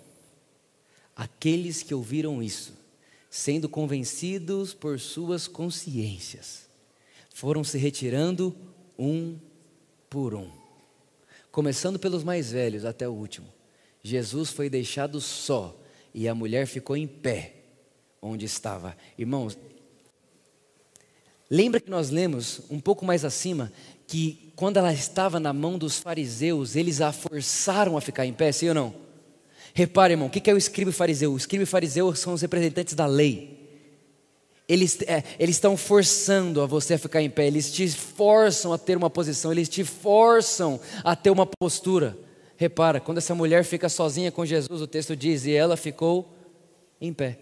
[1.14, 2.72] aqueles que ouviram isso,
[3.28, 6.66] sendo convencidos por suas consciências,
[7.28, 8.56] foram se retirando
[8.98, 9.38] um
[10.08, 10.50] por um.
[11.52, 13.52] Começando pelos mais velhos até o último.
[14.02, 15.83] Jesus foi deixado só
[16.14, 17.54] e a mulher ficou em pé
[18.22, 18.96] onde estava.
[19.18, 19.58] Irmãos,
[21.50, 23.72] lembra que nós lemos um pouco mais acima
[24.06, 28.52] que quando ela estava na mão dos fariseus, eles a forçaram a ficar em pé,
[28.52, 28.94] sim ou não?
[29.74, 31.32] Repare, irmão, o que é o escriba e fariseu?
[31.32, 33.64] O escriba e fariseu são os representantes da lei.
[34.68, 38.78] Eles, é, eles estão forçando a você a ficar em pé, eles te forçam a
[38.78, 42.16] ter uma posição, eles te forçam a ter uma postura.
[42.56, 46.32] Repara, quando essa mulher fica sozinha com Jesus, o texto diz, e ela ficou
[47.00, 47.38] em pé.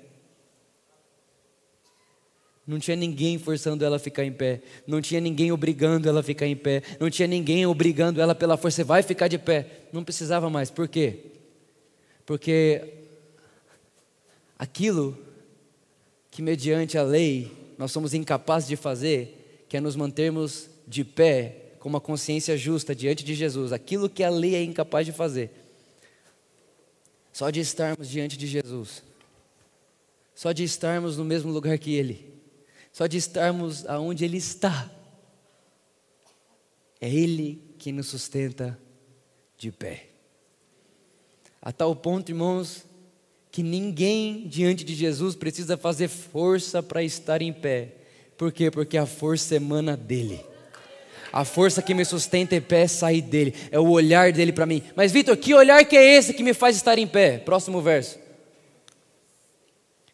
[2.67, 6.23] Não tinha ninguém forçando ela a ficar em pé, não tinha ninguém obrigando ela a
[6.23, 9.67] ficar em pé, não tinha ninguém obrigando ela pela força, você vai ficar de pé.
[9.93, 11.19] Não precisava mais, por quê?
[12.25, 12.83] Porque
[14.59, 15.19] aquilo
[16.31, 21.62] que, mediante a lei, nós somos incapazes de fazer, que é nos mantermos de pé
[21.83, 25.51] com uma consciência justa diante de Jesus, aquilo que a lei é incapaz de fazer.
[27.33, 29.03] Só de estarmos diante de Jesus,
[30.33, 32.33] só de estarmos no mesmo lugar que Ele,
[32.93, 34.93] só de estarmos aonde Ele está,
[37.01, 38.79] é Ele que nos sustenta
[39.59, 40.07] de pé.
[41.61, 42.85] A tal ponto, irmãos,
[43.51, 47.97] que ninguém diante de Jesus precisa fazer força para estar em pé.
[48.39, 48.71] Por quê?
[48.71, 50.52] Porque a força emana dele.
[51.33, 54.83] A força que me sustenta em pé sai dele, é o olhar dele para mim.
[54.95, 57.39] Mas Vitor, que olhar que é esse que me faz estar em pé?
[57.39, 58.19] Próximo verso.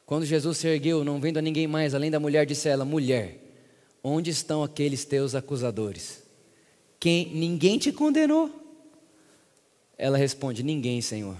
[0.06, 2.84] Quando Jesus se ergueu, não vendo a ninguém mais, além da mulher, disse a ela:
[2.84, 3.36] Mulher,
[4.02, 6.22] onde estão aqueles teus acusadores?
[7.00, 8.50] Quem ninguém te condenou?
[9.98, 11.36] Ela responde: Ninguém, Senhor.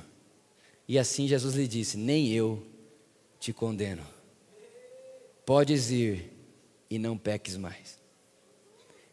[0.89, 2.63] E assim Jesus lhe disse: Nem eu
[3.39, 4.03] te condeno.
[5.47, 6.31] Podes ir
[6.91, 7.98] e não peques mais.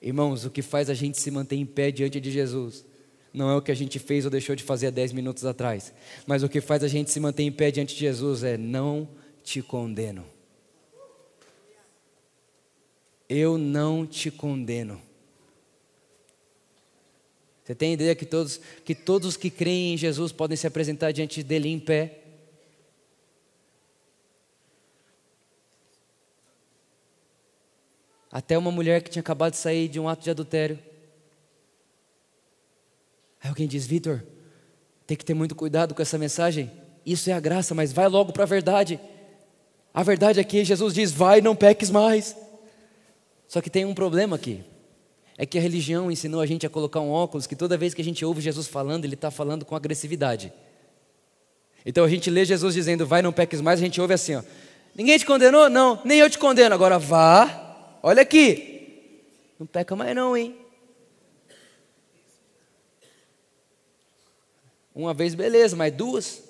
[0.05, 2.85] Irmãos, o que faz a gente se manter em pé diante de Jesus
[3.33, 5.91] não é o que a gente fez ou deixou de fazer há 10 minutos atrás,
[6.27, 9.09] mas o que faz a gente se manter em pé diante de Jesus é: não
[9.43, 10.23] te condeno.
[13.27, 15.01] Eu não te condeno.
[17.63, 21.11] Você tem ideia que todos, que todos os que creem em Jesus podem se apresentar
[21.11, 22.24] diante dele em pé?
[28.35, 30.77] Até uma mulher que tinha acabado de sair de um ato de adultério.
[33.41, 34.21] Aí alguém diz: Vitor,
[35.07, 36.69] tem que ter muito cuidado com essa mensagem.
[37.05, 38.99] Isso é a graça, mas vai logo para a verdade.
[39.93, 42.35] A verdade é que Jesus diz: vai, não peques mais.
[43.47, 44.65] Só que tem um problema aqui.
[45.37, 48.01] É que a religião ensinou a gente a colocar um óculos que toda vez que
[48.01, 50.51] a gente ouve Jesus falando, ele está falando com agressividade.
[51.85, 54.43] Então a gente lê Jesus dizendo, vai, não peques mais, a gente ouve assim, ó.
[54.93, 55.69] Ninguém te condenou?
[55.69, 56.75] Não, nem eu te condeno.
[56.75, 57.64] Agora vá,
[58.07, 59.09] Olha aqui.
[59.59, 60.55] Não peca mais não, hein?
[64.93, 66.43] Uma vez beleza, mas duas?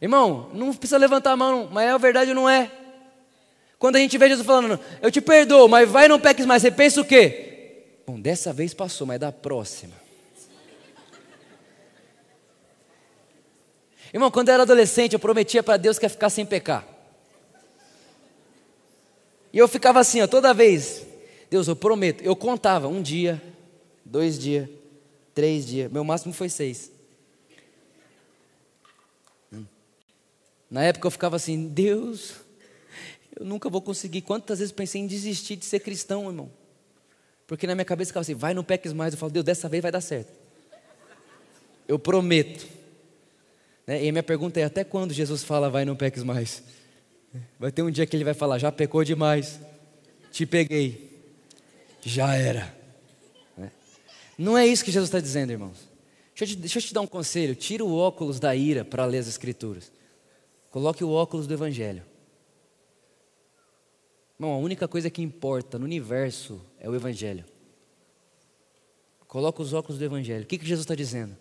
[0.00, 2.72] Irmão, não precisa levantar a mão, mas a verdade não é.
[3.78, 6.70] Quando a gente vê Jesus falando, eu te perdoo, mas vai não peques mais, você
[6.70, 7.82] pensa o quê?
[8.06, 10.03] Bom, dessa vez passou, mas da próxima.
[14.14, 16.86] Irmão, quando eu era adolescente, eu prometia para Deus que ia ficar sem pecar.
[19.52, 21.04] E eu ficava assim, ó, toda vez.
[21.50, 22.22] Deus, eu prometo.
[22.22, 23.42] Eu contava um dia,
[24.04, 24.68] dois dias,
[25.34, 25.90] três dias.
[25.90, 26.92] Meu máximo foi seis.
[30.70, 32.34] Na época eu ficava assim, Deus,
[33.34, 34.20] eu nunca vou conseguir.
[34.20, 36.48] Quantas vezes pensei em desistir de ser cristão, irmão?
[37.48, 39.12] Porque na minha cabeça ficava assim, vai, não peques mais.
[39.12, 40.32] Eu falo, Deus, dessa vez vai dar certo.
[41.88, 42.83] Eu prometo.
[43.86, 44.04] Né?
[44.04, 46.62] E minha pergunta é: até quando Jesus fala, vai, não peques mais?
[47.58, 49.60] Vai ter um dia que ele vai falar, já pecou demais,
[50.30, 51.20] te peguei,
[52.00, 52.74] já era.
[53.56, 53.72] Né?
[54.38, 55.88] Não é isso que Jesus está dizendo, irmãos.
[56.34, 59.04] Deixa eu, te, deixa eu te dar um conselho: tira o óculos da ira para
[59.04, 59.90] ler as Escrituras,
[60.70, 62.02] coloque o óculos do Evangelho.
[64.38, 67.44] Irmão, a única coisa que importa no universo é o Evangelho.
[69.28, 70.44] Coloca os óculos do Evangelho.
[70.44, 71.36] O que, que Jesus está dizendo?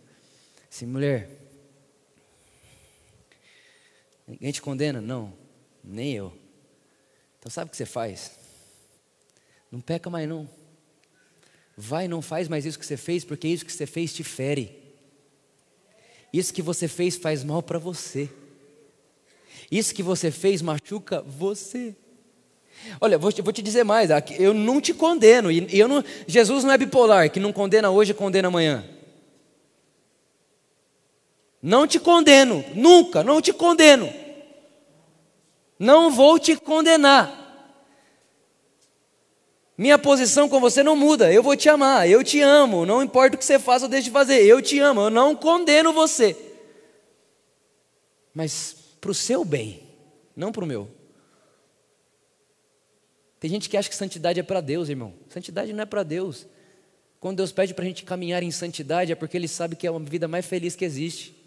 [0.72, 1.43] Assim, mulher,
[4.28, 5.02] Ninguém te condena?
[5.02, 5.34] Não,
[5.84, 6.34] nem eu.
[7.40, 8.32] Então sabe o que você faz?
[9.72, 10.48] Não peca mais não.
[11.76, 14.80] Vai, não faz mais isso que você fez, porque isso que você fez te fere.
[16.32, 18.30] Isso que você fez faz mal para você.
[19.72, 21.96] Isso que você fez machuca você.
[23.00, 26.72] Olha, vou, vou te dizer mais, eu não te condeno, e eu não, Jesus não
[26.72, 28.84] é bipolar, que não condena hoje e condena amanhã.
[31.64, 34.14] Não te condeno, nunca, não te condeno.
[35.80, 37.40] Não vou te condenar.
[39.78, 43.38] Minha posição com você não muda, eu vou te amar, eu te amo, não importa
[43.38, 46.36] o que você faça ou deixe de fazer, eu te amo, eu não condeno você.
[48.34, 49.84] Mas para o seu bem,
[50.36, 50.90] não para o meu.
[53.40, 55.14] Tem gente que acha que santidade é para Deus, irmão.
[55.30, 56.46] Santidade não é para Deus.
[57.22, 59.92] Quando Deus pede para a gente caminhar em santidade, é porque Ele sabe que é
[59.92, 61.43] uma vida mais feliz que existe.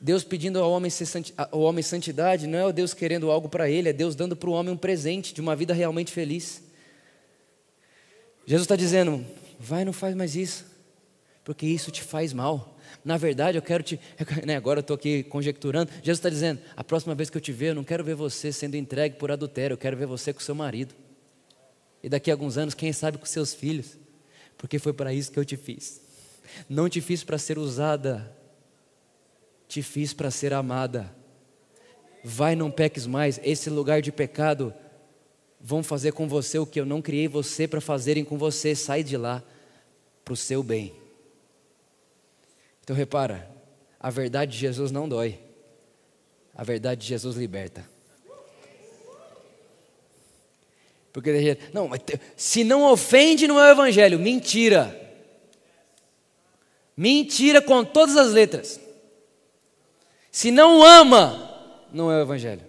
[0.00, 0.90] Deus pedindo ao homem,
[1.36, 4.48] ao homem santidade não é o Deus querendo algo para ele, é Deus dando para
[4.48, 6.62] o homem um presente de uma vida realmente feliz.
[8.46, 9.24] Jesus está dizendo:
[9.58, 10.64] vai, não faz mais isso,
[11.44, 12.76] porque isso te faz mal.
[13.04, 13.98] Na verdade, eu quero te.
[14.46, 15.90] Né, agora eu estou aqui conjecturando.
[15.96, 18.52] Jesus está dizendo: a próxima vez que eu te ver, eu não quero ver você
[18.52, 20.94] sendo entregue por adultério, eu quero ver você com seu marido.
[22.02, 23.98] E daqui a alguns anos, quem sabe com seus filhos,
[24.56, 26.00] porque foi para isso que eu te fiz.
[26.68, 28.37] Não te fiz para ser usada
[29.68, 31.14] te fiz para ser amada.
[32.24, 33.38] vai, não peques mais.
[33.44, 34.74] Esse lugar de pecado
[35.60, 38.74] vão fazer com você o que eu não criei você para fazerem com você.
[38.74, 39.42] Sai de lá
[40.24, 40.94] para o seu bem.
[42.82, 43.48] Então repara,
[44.00, 45.38] a verdade de Jesus não dói.
[46.54, 47.88] A verdade de Jesus liberta.
[51.12, 51.90] Porque não,
[52.36, 55.06] se não ofende não é o evangelho, mentira.
[56.96, 58.87] Mentira com todas as letras.
[60.30, 61.50] Se não ama,
[61.92, 62.68] não é o Evangelho.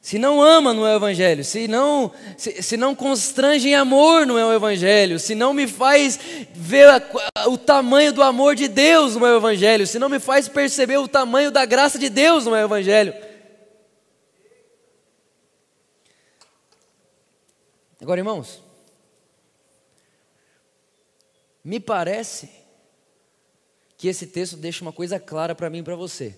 [0.00, 1.42] Se não ama, não é o Evangelho.
[1.42, 5.18] Se não, se, se não constrange em amor, não é o Evangelho.
[5.18, 6.20] Se não me faz
[6.54, 7.02] ver a,
[7.48, 9.86] o tamanho do amor de Deus, não é o Evangelho.
[9.86, 13.12] Se não me faz perceber o tamanho da graça de Deus, não é o Evangelho.
[18.04, 18.62] Agora, irmãos,
[21.64, 22.50] me parece
[23.96, 26.36] que esse texto deixa uma coisa clara para mim e para você: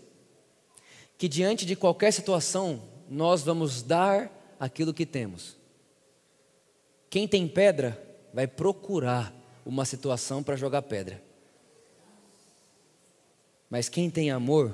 [1.18, 5.56] que diante de qualquer situação, nós vamos dar aquilo que temos.
[7.10, 8.00] Quem tem pedra
[8.32, 11.20] vai procurar uma situação para jogar pedra.
[13.68, 14.72] Mas quem tem amor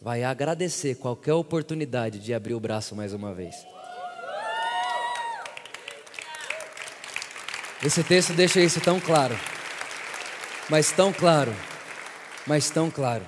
[0.00, 3.66] vai agradecer qualquer oportunidade de abrir o braço mais uma vez.
[7.84, 9.34] Esse texto deixa isso tão claro,
[10.70, 11.52] mas tão claro,
[12.46, 13.26] mas tão claro.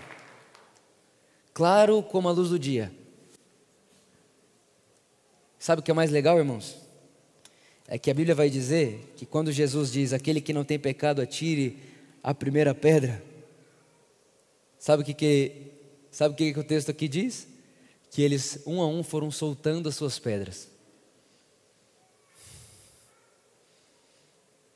[1.53, 2.93] Claro como a luz do dia.
[5.59, 6.77] Sabe o que é mais legal, irmãos?
[7.89, 11.21] É que a Bíblia vai dizer que quando Jesus diz: Aquele que não tem pecado,
[11.21, 11.79] atire
[12.23, 13.25] a primeira pedra.
[14.79, 15.73] Sabe o que, que,
[16.13, 17.49] sabe o, que, que o texto aqui diz?
[18.09, 20.69] Que eles, um a um, foram soltando as suas pedras.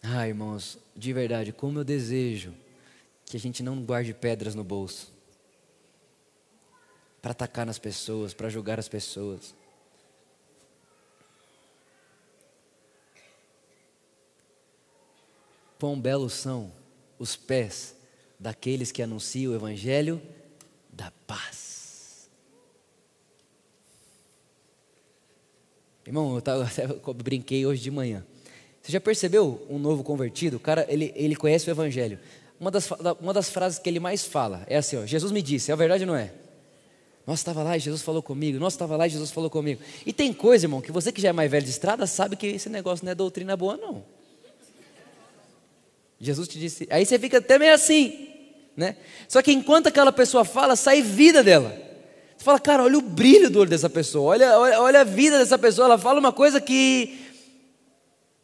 [0.03, 2.55] Ah, irmãos, de verdade, como eu desejo
[3.27, 5.13] que a gente não guarde pedras no bolso
[7.21, 9.55] para atacar nas pessoas, para julgar as pessoas.
[15.79, 16.73] Quão belos são
[17.19, 17.95] os pés
[18.39, 20.23] daqueles que anunciam o Evangelho
[20.91, 22.29] da paz.
[26.07, 26.67] Irmão, eu, tava,
[27.07, 28.25] eu brinquei hoje de manhã.
[28.89, 30.57] Você já percebeu um novo convertido?
[30.57, 32.19] O cara, ele, ele conhece o Evangelho.
[32.59, 32.89] Uma das,
[33.21, 35.77] uma das frases que ele mais fala é assim: ó, Jesus me disse, é a
[35.77, 36.33] verdade não é?
[37.27, 38.59] Nossa, estava lá e Jesus falou comigo.
[38.59, 39.83] Nossa, estava lá e Jesus falou comigo.
[40.07, 42.47] E tem coisa, irmão, que você que já é mais velho de estrada sabe que
[42.47, 44.03] esse negócio não é doutrina boa, não.
[46.19, 46.89] Jesus te disse.
[46.91, 48.31] Aí você fica até meio assim,
[48.75, 48.97] né?
[49.29, 51.77] Só que enquanto aquela pessoa fala, sai vida dela.
[52.39, 55.39] Você fala, cara, olha o brilho do olho dessa pessoa, olha, olha, olha a vida
[55.39, 55.85] dessa pessoa.
[55.85, 57.28] Ela fala uma coisa que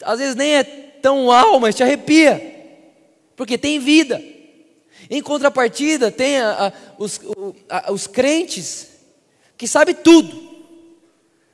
[0.04, 2.40] às vezes nem é tão uau, mas te arrepia,
[3.36, 4.22] porque tem vida.
[5.10, 7.20] Em contrapartida, tem a, a, os,
[7.68, 8.88] a, os crentes
[9.56, 10.54] que sabem tudo.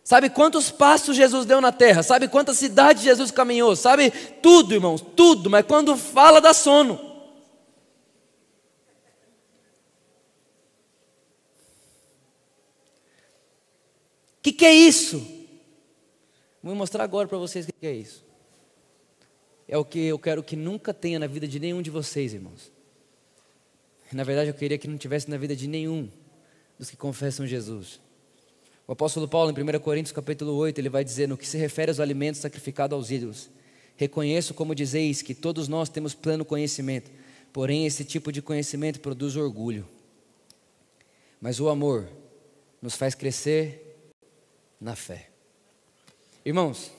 [0.05, 2.03] Sabe quantos passos Jesus deu na terra?
[2.03, 3.75] Sabe quantas cidades Jesus caminhou?
[3.75, 4.11] Sabe
[4.41, 6.95] tudo, irmãos, tudo, mas quando fala dá sono.
[6.95, 7.11] O
[14.43, 15.25] que, que é isso?
[16.63, 18.30] Vou mostrar agora para vocês o que, que é isso
[19.71, 22.73] é o que eu quero que nunca tenha na vida de nenhum de vocês, irmãos.
[24.13, 26.11] Na verdade, eu queria que não tivesse na vida de nenhum
[26.77, 28.01] dos que confessam Jesus.
[28.85, 31.89] O apóstolo Paulo, em 1 Coríntios capítulo 8, ele vai dizer, no que se refere
[31.89, 33.49] aos alimentos sacrificados aos ídolos,
[33.97, 37.09] reconheço, como dizeis, que todos nós temos pleno conhecimento,
[37.53, 39.87] porém esse tipo de conhecimento produz orgulho.
[41.41, 42.09] Mas o amor
[42.83, 44.03] nos faz crescer
[44.81, 45.29] na fé.
[46.45, 46.91] Irmãos,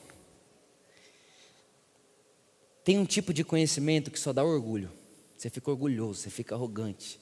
[2.84, 4.90] tem um tipo de conhecimento que só dá orgulho.
[5.36, 7.20] Você fica orgulhoso, você fica arrogante.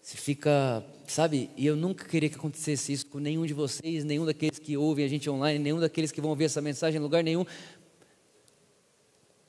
[0.00, 1.50] Você fica, sabe?
[1.56, 5.04] E eu nunca queria que acontecesse isso com nenhum de vocês, nenhum daqueles que ouvem
[5.04, 7.46] a gente online, nenhum daqueles que vão ouvir essa mensagem em lugar nenhum.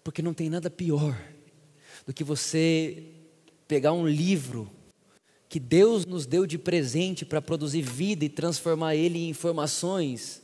[0.02, 1.22] Porque não tem nada pior
[2.06, 3.04] do que você
[3.68, 4.72] pegar um livro
[5.50, 10.42] que Deus nos deu de presente para produzir vida e transformar ele em informações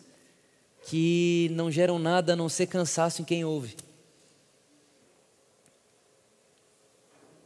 [0.87, 3.75] que não geram nada a não ser cansaço em quem ouve.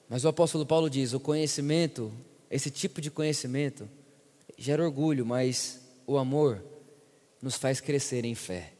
[0.10, 2.12] Mas o apóstolo Paulo diz: o conhecimento,
[2.50, 3.90] esse tipo de conhecimento,
[4.58, 6.64] gera orgulho, mas o amor
[7.42, 8.74] nos faz crescer em fé.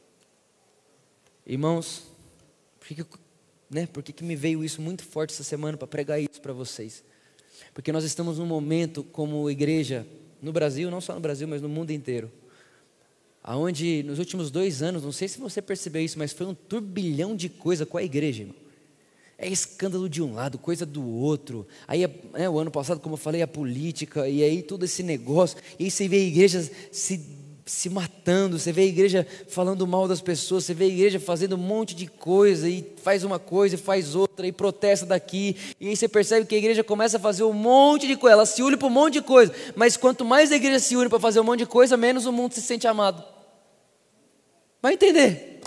[1.46, 2.04] Irmãos,
[2.80, 3.06] por que,
[3.70, 6.54] né, por que, que me veio isso muito forte essa semana para pregar isso para
[6.54, 7.04] vocês?
[7.74, 10.08] Porque nós estamos num momento como igreja,
[10.42, 12.32] no Brasil, não só no Brasil, mas no mundo inteiro,
[13.44, 17.36] aonde nos últimos dois anos, não sei se você percebeu isso, mas foi um turbilhão
[17.36, 18.65] de coisa com a igreja, irmão.
[19.38, 21.68] É escândalo de um lado, coisa do outro.
[21.88, 25.58] Aí, né, o ano passado, como eu falei, a política, e aí todo esse negócio.
[25.78, 27.20] E aí você vê igrejas se,
[27.66, 31.56] se matando, você vê a igreja falando mal das pessoas, você vê a igreja fazendo
[31.56, 35.58] um monte de coisa, e faz uma coisa e faz outra, e protesta daqui.
[35.82, 38.46] E aí você percebe que a igreja começa a fazer um monte de coisa, ela
[38.46, 39.54] se une para um monte de coisa.
[39.76, 42.32] Mas quanto mais a igreja se une para fazer um monte de coisa, menos o
[42.32, 43.22] mundo se sente amado.
[44.82, 45.60] Vai entender.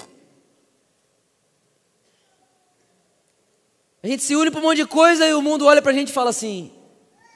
[4.08, 5.94] A gente se une para um monte de coisa e o mundo olha para a
[5.94, 6.72] gente e fala assim: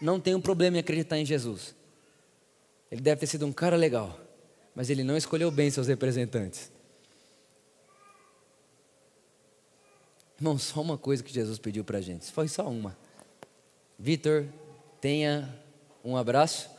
[0.00, 1.74] não tem um problema em acreditar em Jesus.
[2.90, 4.18] Ele deve ter sido um cara legal,
[4.74, 6.72] mas ele não escolheu bem seus representantes.
[10.38, 12.96] Irmão, só uma coisa que Jesus pediu para a gente, foi só uma.
[13.98, 14.46] Vitor,
[14.98, 15.54] tenha
[16.02, 16.70] um abraço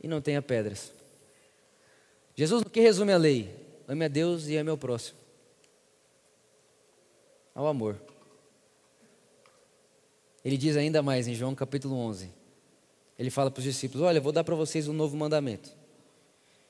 [0.00, 0.92] e não tenha pedras.
[2.36, 3.52] Jesus, no que resume a lei?
[3.88, 5.18] Ame a Deus e ame ao próximo.
[7.52, 8.13] Ao amor.
[10.44, 12.30] Ele diz ainda mais em João capítulo 11.
[13.18, 15.70] Ele fala para os discípulos: Olha, vou dar para vocês um novo mandamento.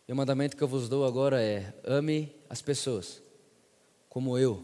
[0.07, 3.23] E o mandamento que eu vos dou agora é: ame as pessoas,
[4.09, 4.63] como eu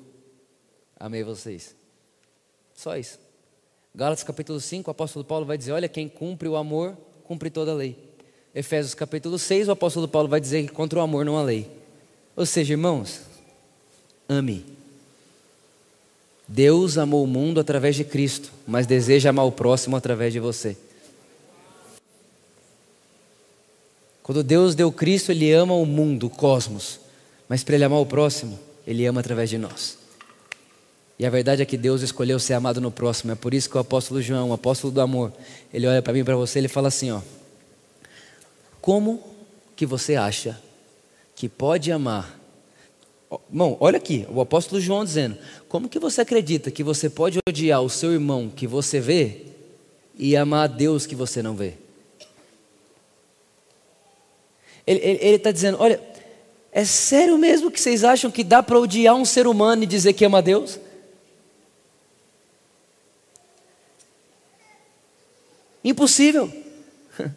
[0.99, 1.75] amei vocês.
[2.75, 3.19] Só isso.
[3.95, 7.73] Gálatas capítulo 5, o apóstolo Paulo vai dizer: Olha, quem cumpre o amor, cumpre toda
[7.73, 7.97] a lei.
[8.55, 11.71] Efésios capítulo 6, o apóstolo Paulo vai dizer que contra o amor não há lei.
[12.37, 13.23] Ou seja, irmãos,
[14.29, 14.80] ame.
[16.53, 20.77] Deus amou o mundo através de Cristo, mas deseja amar o próximo através de você.
[24.21, 26.99] Quando Deus deu Cristo, Ele ama o mundo, o cosmos,
[27.49, 29.97] mas para Ele amar o próximo, Ele ama através de nós.
[31.21, 33.77] E a verdade é que Deus escolheu ser amado no próximo, é por isso que
[33.77, 35.33] o apóstolo João, o apóstolo do amor,
[35.73, 37.21] ele olha para mim e para você, ele fala assim: ó,
[38.81, 39.23] como
[39.77, 40.61] que você acha
[41.37, 42.40] que pode amar
[43.49, 47.81] Irmão, olha aqui, o apóstolo João dizendo: Como que você acredita que você pode odiar
[47.81, 49.43] o seu irmão que você vê
[50.19, 51.75] e amar a Deus que você não vê?
[54.85, 56.01] Ele está dizendo: Olha,
[56.73, 60.13] é sério mesmo que vocês acham que dá para odiar um ser humano e dizer
[60.13, 60.81] que ama a Deus?
[65.85, 66.51] Impossível.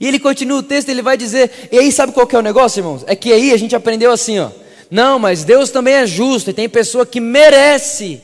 [0.00, 2.42] E ele continua o texto, ele vai dizer, e aí sabe qual que é o
[2.42, 3.04] negócio, irmãos?
[3.06, 4.50] É que aí a gente aprendeu assim, ó.
[4.90, 8.22] Não, mas Deus também é justo e tem pessoa que merece,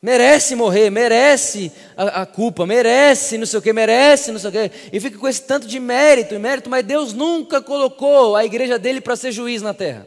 [0.00, 4.52] merece morrer, merece a, a, culpa, merece não sei o que, merece não sei o
[4.52, 8.44] que, e fica com esse tanto de mérito e mérito, mas Deus nunca colocou a
[8.44, 10.06] igreja dele para ser juiz na terra.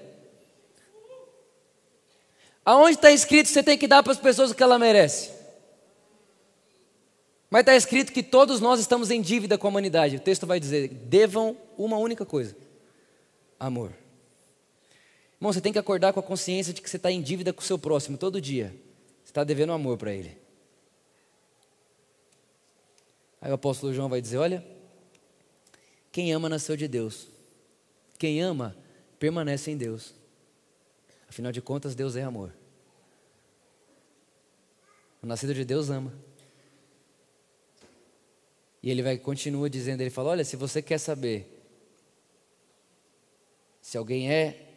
[2.65, 5.32] Aonde está escrito que você tem que dar para as pessoas o que ela merece?
[7.49, 10.17] Mas está escrito que todos nós estamos em dívida com a humanidade.
[10.17, 12.55] O texto vai dizer: devam uma única coisa:
[13.59, 13.91] amor.
[15.39, 17.61] Irmão, você tem que acordar com a consciência de que você está em dívida com
[17.61, 18.75] o seu próximo todo dia.
[19.23, 20.37] Você está devendo amor para ele.
[23.39, 24.65] Aí o apóstolo João vai dizer: Olha,
[26.11, 27.27] quem ama nasceu de Deus.
[28.17, 28.75] Quem ama
[29.17, 30.13] permanece em Deus.
[31.29, 32.53] Afinal de contas, Deus é amor.
[35.23, 36.13] O nascido de Deus ama.
[38.83, 41.55] E ele vai continua dizendo, ele fala: "Olha, se você quer saber
[43.81, 44.68] se alguém é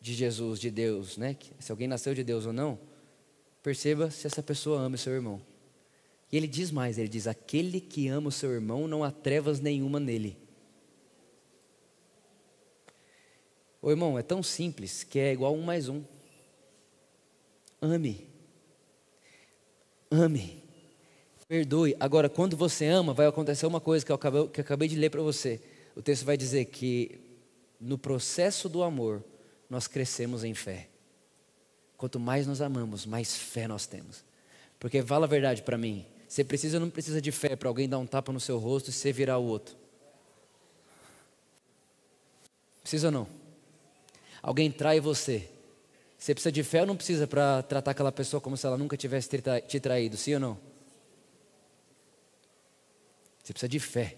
[0.00, 1.36] de Jesus, de Deus, né?
[1.58, 2.78] Se alguém nasceu de Deus ou não,
[3.62, 5.40] perceba se essa pessoa ama o seu irmão.
[6.32, 9.60] E ele diz mais, ele diz: aquele que ama o seu irmão não há trevas
[9.60, 10.38] nenhuma nele.
[13.82, 16.02] Ô irmão, é tão simples que é igual um mais um.
[17.80, 18.28] Ame.
[20.10, 20.62] Ame.
[21.48, 21.96] Perdoe.
[21.98, 24.96] Agora, quando você ama, vai acontecer uma coisa que eu acabei, que eu acabei de
[24.96, 25.60] ler para você.
[25.96, 27.20] O texto vai dizer que
[27.80, 29.24] no processo do amor,
[29.70, 30.88] nós crescemos em fé.
[31.96, 34.24] Quanto mais nós amamos, mais fé nós temos.
[34.80, 37.88] Porque fala a verdade para mim, você precisa ou não precisa de fé para alguém
[37.88, 39.76] dar um tapa no seu rosto e você virar o outro?
[42.82, 43.26] Precisa ou não?
[44.42, 45.48] Alguém trai você.
[46.18, 48.96] Você precisa de fé ou não precisa para tratar aquela pessoa como se ela nunca
[48.96, 49.28] tivesse
[49.66, 50.58] te traído, sim ou não?
[53.42, 54.16] Você precisa de fé.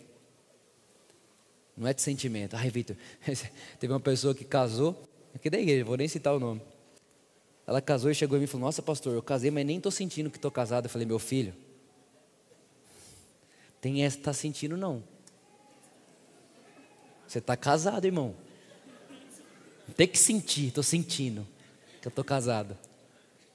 [1.76, 2.55] Não é de sentimento.
[2.57, 2.96] Ai, Vitor,
[3.78, 5.03] teve uma pessoa que casou,
[5.34, 6.62] aqui da igreja, vou nem citar o nome.
[7.66, 9.92] Ela casou e chegou em mim e falou: Nossa, pastor, eu casei, mas nem estou
[9.92, 10.86] sentindo que estou casado.
[10.86, 11.54] Eu falei: Meu filho,
[13.80, 15.02] tem essa, está sentindo não.
[17.26, 18.34] Você está casado, irmão.
[19.96, 21.46] Tem que sentir, estou sentindo
[22.00, 22.76] que eu estou casado.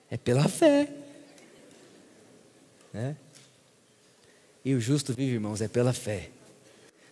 [0.10, 0.94] É pela fé.
[2.94, 3.16] É?
[4.64, 6.30] E o justo vive, irmãos, é pela fé.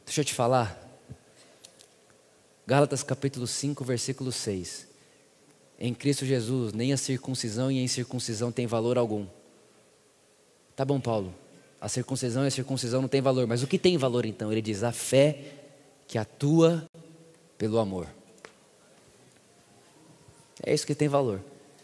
[0.05, 0.84] Deixa eu te falar.
[2.67, 4.87] Gálatas capítulo 5, versículo 6.
[5.77, 9.27] Em Cristo Jesus, nem a circuncisão e a incircuncisão tem valor algum.
[10.75, 11.33] Tá bom, Paulo.
[11.79, 14.51] A circuncisão e a circuncisão não tem valor, mas o que tem valor então?
[14.51, 15.53] Ele diz a fé
[16.07, 16.89] que atua
[17.55, 18.07] pelo amor.
[20.63, 21.41] É isso que tem valor.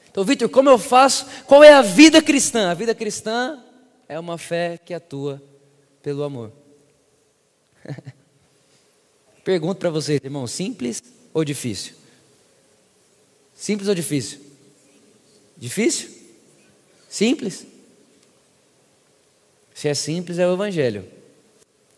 [0.09, 1.27] Então, Vitor, como eu faço?
[1.45, 2.71] Qual é a vida cristã?
[2.71, 3.63] A vida cristã
[4.09, 5.41] é uma fé que atua
[6.01, 6.51] pelo amor.
[9.43, 11.01] Pergunto para vocês, irmão, simples
[11.33, 11.93] ou difícil?
[13.55, 14.39] Simples ou difícil?
[15.57, 16.09] Difícil?
[17.09, 17.65] Simples?
[19.73, 21.05] Se é simples, é o Evangelho.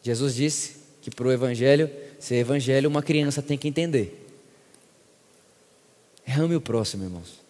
[0.01, 1.89] Jesus disse que para o Evangelho,
[2.19, 4.25] ser Evangelho, uma criança tem que entender.
[6.27, 7.41] Ame o próximo, irmãos.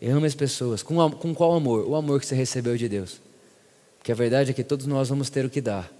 [0.00, 0.82] Ame as pessoas.
[0.82, 1.88] Com, com qual amor?
[1.88, 3.20] O amor que você recebeu de Deus.
[3.98, 5.92] Porque a verdade é que todos nós vamos ter o que dar.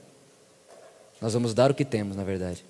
[1.22, 2.64] Nós vamos dar o que temos, na verdade.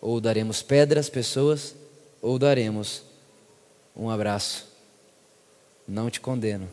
[0.00, 1.74] Ou daremos pedras, pessoas,
[2.22, 3.02] ou daremos
[3.96, 4.68] um abraço.
[5.86, 6.68] Não te condeno.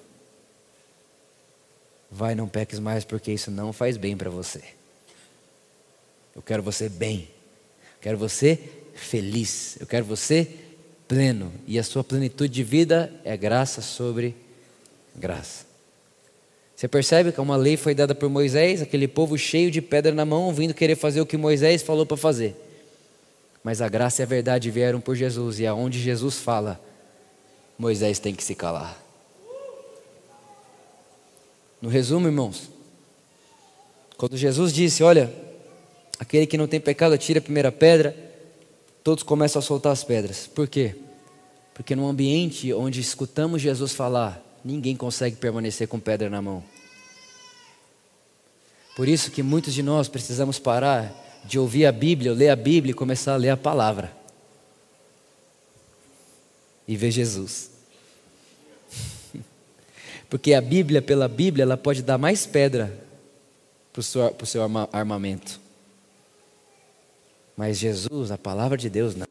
[2.12, 4.64] Vai, não peques mais, porque isso não faz bem para você.
[6.36, 7.32] Eu quero você bem.
[7.96, 8.60] Eu quero você
[8.94, 9.78] feliz.
[9.80, 10.48] Eu quero você
[11.08, 11.52] pleno.
[11.66, 14.36] E a sua plenitude de vida é graça sobre
[15.16, 15.66] graça.
[16.76, 20.26] Você percebe que uma lei foi dada por Moisés, aquele povo cheio de pedra na
[20.26, 22.54] mão, vindo querer fazer o que Moisés falou para fazer.
[23.64, 26.80] Mas a graça e a verdade vieram por Jesus, e aonde Jesus fala,
[27.80, 29.02] Moisés tem que se calar.
[31.82, 32.70] No resumo, irmãos,
[34.18, 35.32] quando Jesus disse: Olha,
[36.20, 38.16] aquele que não tem pecado, atira a primeira pedra,
[39.04, 40.48] todos começam a soltar as pedras.
[40.48, 40.96] Por quê?
[41.74, 46.64] Porque num ambiente onde escutamos Jesus falar, ninguém consegue permanecer com pedra na mão.
[48.96, 51.14] Por isso que muitos de nós precisamos parar
[51.46, 54.12] de ouvir a Bíblia, ler a Bíblia e começar a ler a palavra.
[56.88, 57.70] E ver Jesus.
[60.30, 62.98] Porque a Bíblia, pela Bíblia, ela pode dar mais pedra
[63.94, 65.60] para o seu, pro seu armamento.
[67.56, 69.28] Mas Jesus, a palavra de Deus, não.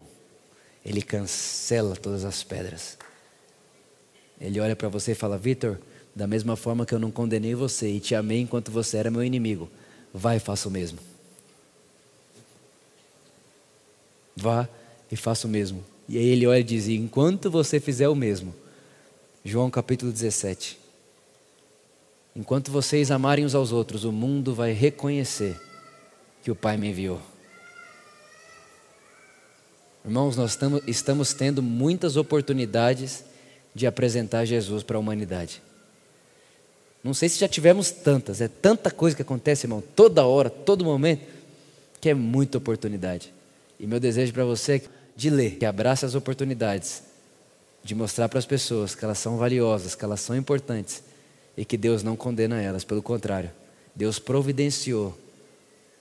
[0.85, 2.97] Ele cancela todas as pedras.
[4.41, 5.78] Ele olha para você e fala: Vitor,
[6.14, 9.24] da mesma forma que eu não condenei você e te amei enquanto você era meu
[9.24, 9.70] inimigo,
[10.12, 10.99] vai e faça o mesmo.
[14.37, 14.68] Vá
[15.11, 15.85] e faça o mesmo.
[16.09, 18.55] E aí ele olha e diz: Enquanto você fizer o mesmo,
[19.45, 20.78] João capítulo 17.
[22.37, 25.61] Enquanto vocês amarem uns aos outros, o mundo vai reconhecer
[26.43, 27.20] que o Pai me enviou.
[30.05, 33.24] Irmãos, nós estamos tendo muitas oportunidades
[33.75, 35.61] de apresentar Jesus para a humanidade.
[37.03, 40.85] Não sei se já tivemos tantas, é tanta coisa que acontece, irmão, toda hora, todo
[40.85, 41.22] momento,
[42.01, 43.33] que é muita oportunidade.
[43.79, 44.83] E meu desejo para você é
[45.16, 47.03] de ler, que abrace as oportunidades,
[47.83, 51.03] de mostrar para as pessoas que elas são valiosas, que elas são importantes
[51.57, 53.51] e que Deus não condena elas, pelo contrário,
[53.95, 55.16] Deus providenciou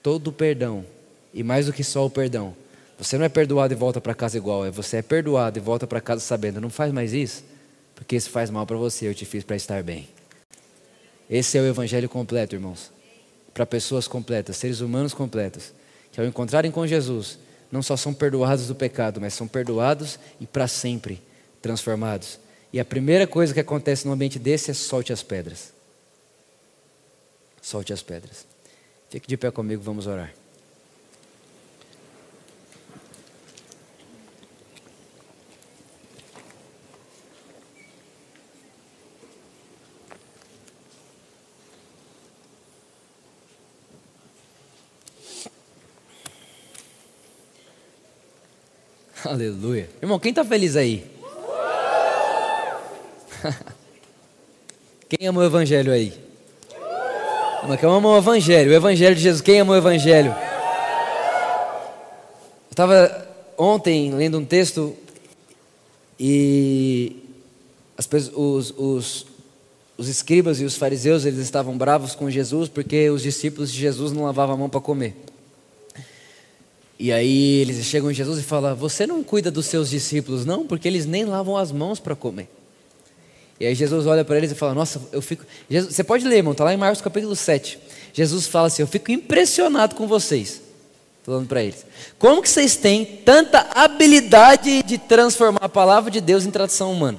[0.02, 0.84] todo o perdão
[1.32, 2.56] e mais do que só o perdão.
[2.98, 5.86] Você não é perdoado e volta para casa igual, é você é perdoado e volta
[5.86, 7.44] para casa sabendo, não faz mais isso,
[8.04, 10.06] porque isso faz mal para você, eu te fiz para estar bem.
[11.28, 12.92] Esse é o evangelho completo, irmãos.
[13.54, 15.72] Para pessoas completas, seres humanos completos,
[16.12, 17.38] que ao encontrarem com Jesus,
[17.72, 21.22] não só são perdoados do pecado, mas são perdoados e para sempre
[21.62, 22.38] transformados.
[22.74, 25.72] E a primeira coisa que acontece no ambiente desse é solte as pedras.
[27.62, 28.46] Solte as pedras.
[29.08, 30.30] Fique de pé comigo, vamos orar.
[49.24, 49.88] Aleluia.
[50.02, 51.04] Irmão, quem está feliz aí?
[55.08, 56.12] Quem ama o Evangelho aí?
[57.68, 58.70] Mas quem ama o Evangelho?
[58.70, 59.40] O Evangelho de Jesus.
[59.40, 60.30] Quem ama o Evangelho?
[60.30, 60.36] Eu
[62.70, 64.96] estava ontem lendo um texto
[66.18, 67.16] e
[67.96, 69.26] as, os, os,
[69.96, 74.10] os escribas e os fariseus eles estavam bravos com Jesus porque os discípulos de Jesus
[74.10, 75.14] não lavavam a mão para comer.
[76.98, 80.66] E aí eles chegam em Jesus e falam: Você não cuida dos seus discípulos, não,
[80.66, 82.48] porque eles nem lavam as mãos para comer.
[83.58, 85.44] E aí Jesus olha para eles e fala: Nossa, eu fico.
[85.68, 87.78] Jesus, você pode ler, irmão, está lá em Marcos capítulo 7.
[88.12, 90.60] Jesus fala assim: Eu fico impressionado com vocês.
[91.24, 91.84] Falando para eles:
[92.18, 97.18] Como que vocês têm tanta habilidade de transformar a palavra de Deus em tradição humana?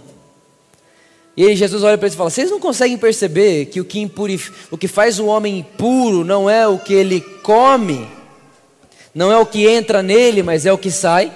[1.38, 4.00] E aí Jesus olha para eles e fala: Vocês não conseguem perceber que o que,
[4.00, 4.52] impurif...
[4.72, 8.08] o que faz o homem impuro não é o que ele come,
[9.16, 11.32] Não é o que entra nele, mas é o que sai.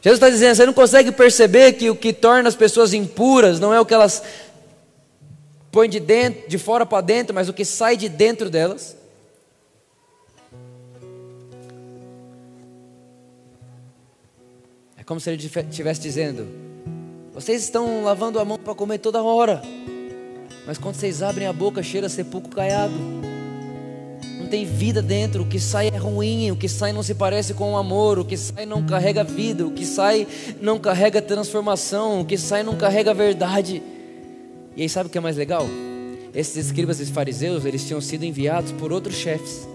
[0.00, 3.74] Jesus está dizendo: você não consegue perceber que o que torna as pessoas impuras não
[3.74, 4.22] é o que elas
[5.72, 8.96] põem de, dentro, de fora para dentro, mas o que sai de dentro delas.
[14.96, 16.46] É como se ele estivesse dizendo:
[17.34, 19.60] vocês estão lavando a mão para comer toda hora,
[20.68, 23.29] mas quando vocês abrem a boca, cheira sepulcro caiado
[24.50, 27.72] tem vida dentro, o que sai é ruim, o que sai não se parece com
[27.72, 30.26] o amor, o que sai não carrega vida, o que sai
[30.60, 33.80] não carrega transformação, o que sai não carrega verdade.
[34.76, 35.66] E aí sabe o que é mais legal?
[36.34, 39.66] Esses escribas e fariseus, eles tinham sido enviados por outros chefes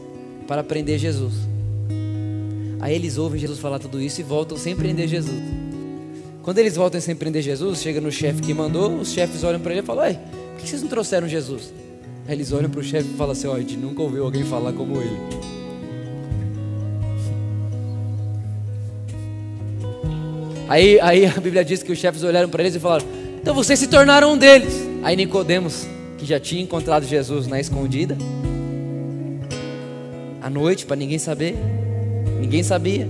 [0.48, 1.34] para prender Jesus.
[2.82, 5.42] Aí eles ouvem Jesus falar tudo isso e voltam sem prender Jesus.
[6.44, 9.72] Quando eles voltam sem prender Jesus, chega no chefe que mandou, os chefes olham para
[9.72, 11.74] ele e falam: Ué, por que vocês não trouxeram Jesus?
[12.28, 14.44] Aí eles olham para o chefe e falam assim: ó, a gente nunca ouviu alguém
[14.44, 15.18] falar como ele.
[20.68, 23.06] Aí, aí a Bíblia diz que os chefes olharam para eles e falaram:
[23.40, 24.74] então vocês se tornaram um deles.
[25.04, 25.86] Aí Nicodemos,
[26.18, 28.18] que já tinha encontrado Jesus na escondida,
[30.42, 31.56] à noite, para ninguém saber,
[32.40, 33.08] ninguém sabia.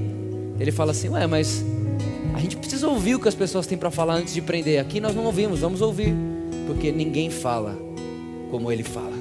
[0.59, 1.63] Ele fala assim: ué, mas
[2.33, 4.81] a gente precisa ouvir o que as pessoas têm para falar antes de prender.
[4.81, 6.13] Aqui nós não ouvimos, vamos ouvir,
[6.67, 7.84] porque ninguém fala
[8.55, 9.11] como ele fala.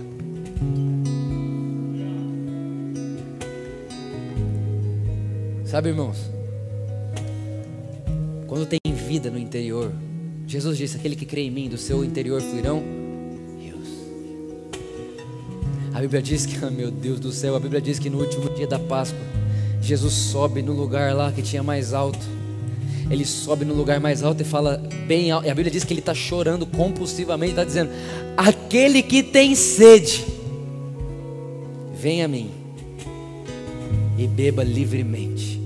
[5.64, 6.30] Sabe, irmãos?
[8.46, 9.92] Quando tem vida no interior,
[10.46, 12.80] Jesus disse: aquele que crê em mim, do seu interior fluirão
[13.58, 13.88] rios.
[15.92, 18.48] A Bíblia diz que, oh, meu Deus do céu, a Bíblia diz que no último
[18.50, 19.18] dia da Páscoa,
[19.82, 22.24] Jesus sobe no lugar lá que tinha mais alto.
[23.10, 25.46] Ele sobe no lugar mais alto e fala bem alto.
[25.46, 27.90] E a Bíblia diz que ele está chorando compulsivamente, está dizendo:
[28.36, 30.24] Aquele que tem sede,
[31.94, 32.50] venha a mim
[34.16, 35.60] e beba livremente.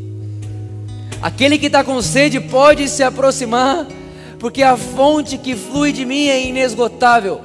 [1.20, 3.86] Aquele que está com sede pode se aproximar,
[4.38, 7.40] porque a fonte que flui de mim é inesgotável.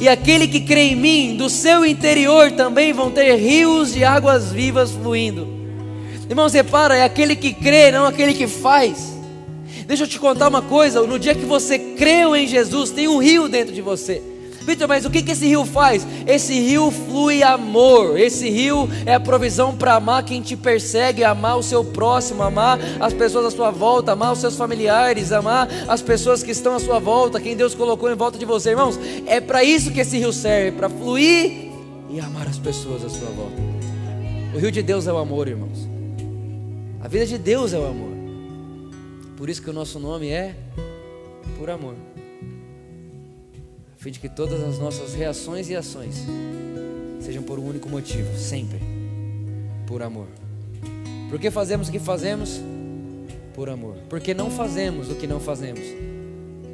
[0.00, 4.52] E aquele que crê em mim, do seu interior também vão ter rios de águas
[4.52, 5.63] vivas fluindo.
[6.28, 9.14] Irmãos, repara, é aquele que crê, não aquele que faz.
[9.86, 13.18] Deixa eu te contar uma coisa: no dia que você creu em Jesus, tem um
[13.18, 14.22] rio dentro de você.
[14.62, 16.06] Vitor, mas o que, que esse rio faz?
[16.26, 18.18] Esse rio flui amor.
[18.18, 22.78] Esse rio é a provisão para amar quem te persegue, amar o seu próximo, amar
[22.98, 26.80] as pessoas à sua volta, amar os seus familiares, amar as pessoas que estão à
[26.80, 28.98] sua volta, quem Deus colocou em volta de você, irmãos.
[29.26, 31.70] É para isso que esse rio serve para fluir
[32.08, 33.62] e amar as pessoas à sua volta.
[34.54, 35.93] O rio de Deus é o amor, irmãos.
[37.04, 38.14] A vida de Deus é o amor.
[39.36, 40.56] Por isso que o nosso nome é
[41.58, 41.94] por amor.
[43.94, 46.24] A fim de que todas as nossas reações e ações
[47.20, 48.80] sejam por um único motivo, sempre
[49.86, 50.28] por amor.
[51.28, 52.62] Por que fazemos o que fazemos?
[53.52, 53.96] Por amor.
[54.08, 55.82] Por que não fazemos o que não fazemos?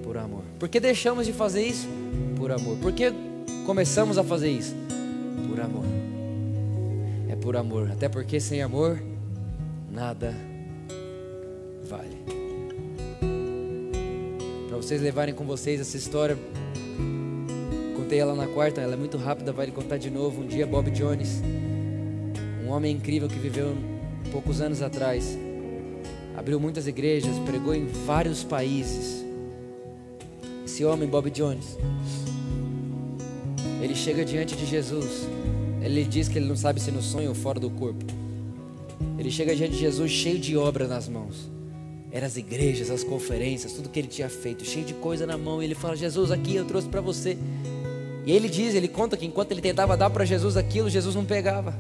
[0.05, 0.45] Por amor.
[0.61, 1.89] Por que deixamos de fazer isso?
[2.37, 2.77] Por amor.
[2.77, 3.13] Por que
[3.67, 4.77] começamos a fazer isso?
[5.49, 5.85] Por amor.
[7.29, 7.91] É por amor.
[7.91, 9.10] Até porque sem amor,
[9.91, 10.35] nada
[11.83, 12.41] vale
[14.81, 16.39] vocês levarem com vocês essa história.
[17.97, 20.43] Contei ela na quarta, ela é muito rápida, vai contar de novo.
[20.43, 21.43] Um dia, Bob Jones,
[22.65, 23.77] um homem incrível que viveu
[24.33, 25.39] poucos anos atrás,
[26.35, 29.25] abriu muitas igrejas, pregou em vários países.
[30.65, 31.77] Esse homem, Bob Jones,
[33.83, 35.29] ele chega diante de Jesus.
[35.83, 38.20] Ele diz que ele não sabe se no sonho ou fora do corpo.
[39.21, 41.51] Ele chega diante de Jesus cheio de obra nas mãos.
[42.11, 45.63] Eram as igrejas, as conferências, tudo que ele tinha feito, cheio de coisa na mão.
[45.63, 47.37] E ele fala: Jesus, aqui eu trouxe para você.
[48.25, 51.25] E ele diz, ele conta que enquanto ele tentava dar para Jesus aquilo, Jesus não
[51.25, 51.79] pegava.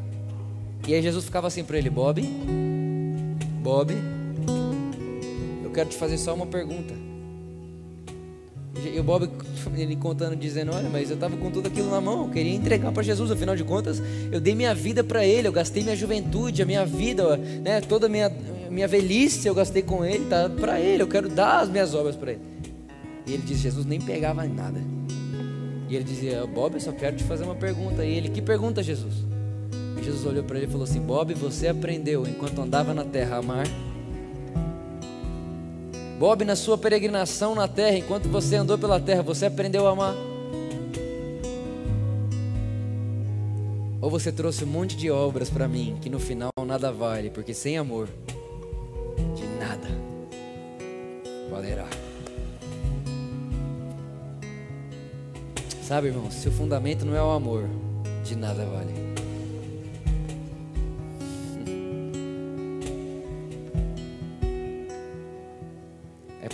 [0.86, 2.22] E aí Jesus ficava assim para ele: Bob,
[3.62, 3.94] Bob,
[5.64, 7.09] eu quero te fazer só uma pergunta.
[8.76, 9.28] E o Bob,
[9.76, 12.92] ele contando, dizendo: Olha, mas eu estava com tudo aquilo na mão, eu queria entregar
[12.92, 14.00] para Jesus, afinal de contas,
[14.30, 18.06] eu dei minha vida para Ele, eu gastei minha juventude, a minha vida, né, toda
[18.06, 18.30] a minha,
[18.70, 22.14] minha velhice eu gastei com Ele, tá para Ele, eu quero dar as minhas obras
[22.14, 22.40] para Ele.
[23.26, 24.80] E ele disse: Jesus nem pegava nada.
[25.88, 28.04] E ele dizia: Bob, eu só quero te fazer uma pergunta.
[28.04, 29.14] E ele: Que pergunta, Jesus?
[30.00, 33.36] E Jesus olhou para ele e falou assim: Bob, você aprendeu enquanto andava na terra
[33.36, 33.66] a amar
[36.20, 40.14] Bob, na sua peregrinação na terra, enquanto você andou pela terra, você aprendeu a amar?
[44.02, 47.54] Ou você trouxe um monte de obras para mim que no final nada vale, porque
[47.54, 48.06] sem amor,
[49.34, 49.88] de nada
[51.50, 51.88] valerá.
[55.82, 57.64] Sabe, irmão, se o fundamento não é o amor,
[58.24, 59.09] de nada vale.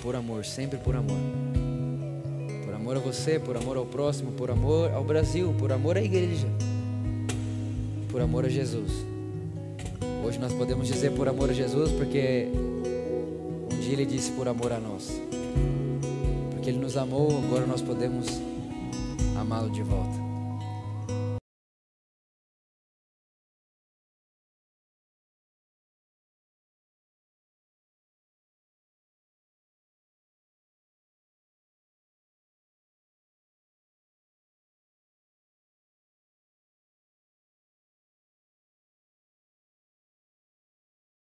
[0.07, 1.19] Por amor, sempre por amor.
[2.65, 6.01] Por amor a você, por amor ao próximo, por amor ao Brasil, por amor à
[6.01, 6.47] igreja,
[8.09, 8.93] por amor a Jesus.
[10.25, 14.73] Hoje nós podemos dizer por amor a Jesus porque um dia Ele disse por amor
[14.73, 15.11] a nós.
[16.53, 18.29] Porque Ele nos amou, agora nós podemos
[19.37, 20.26] amá-lo de volta.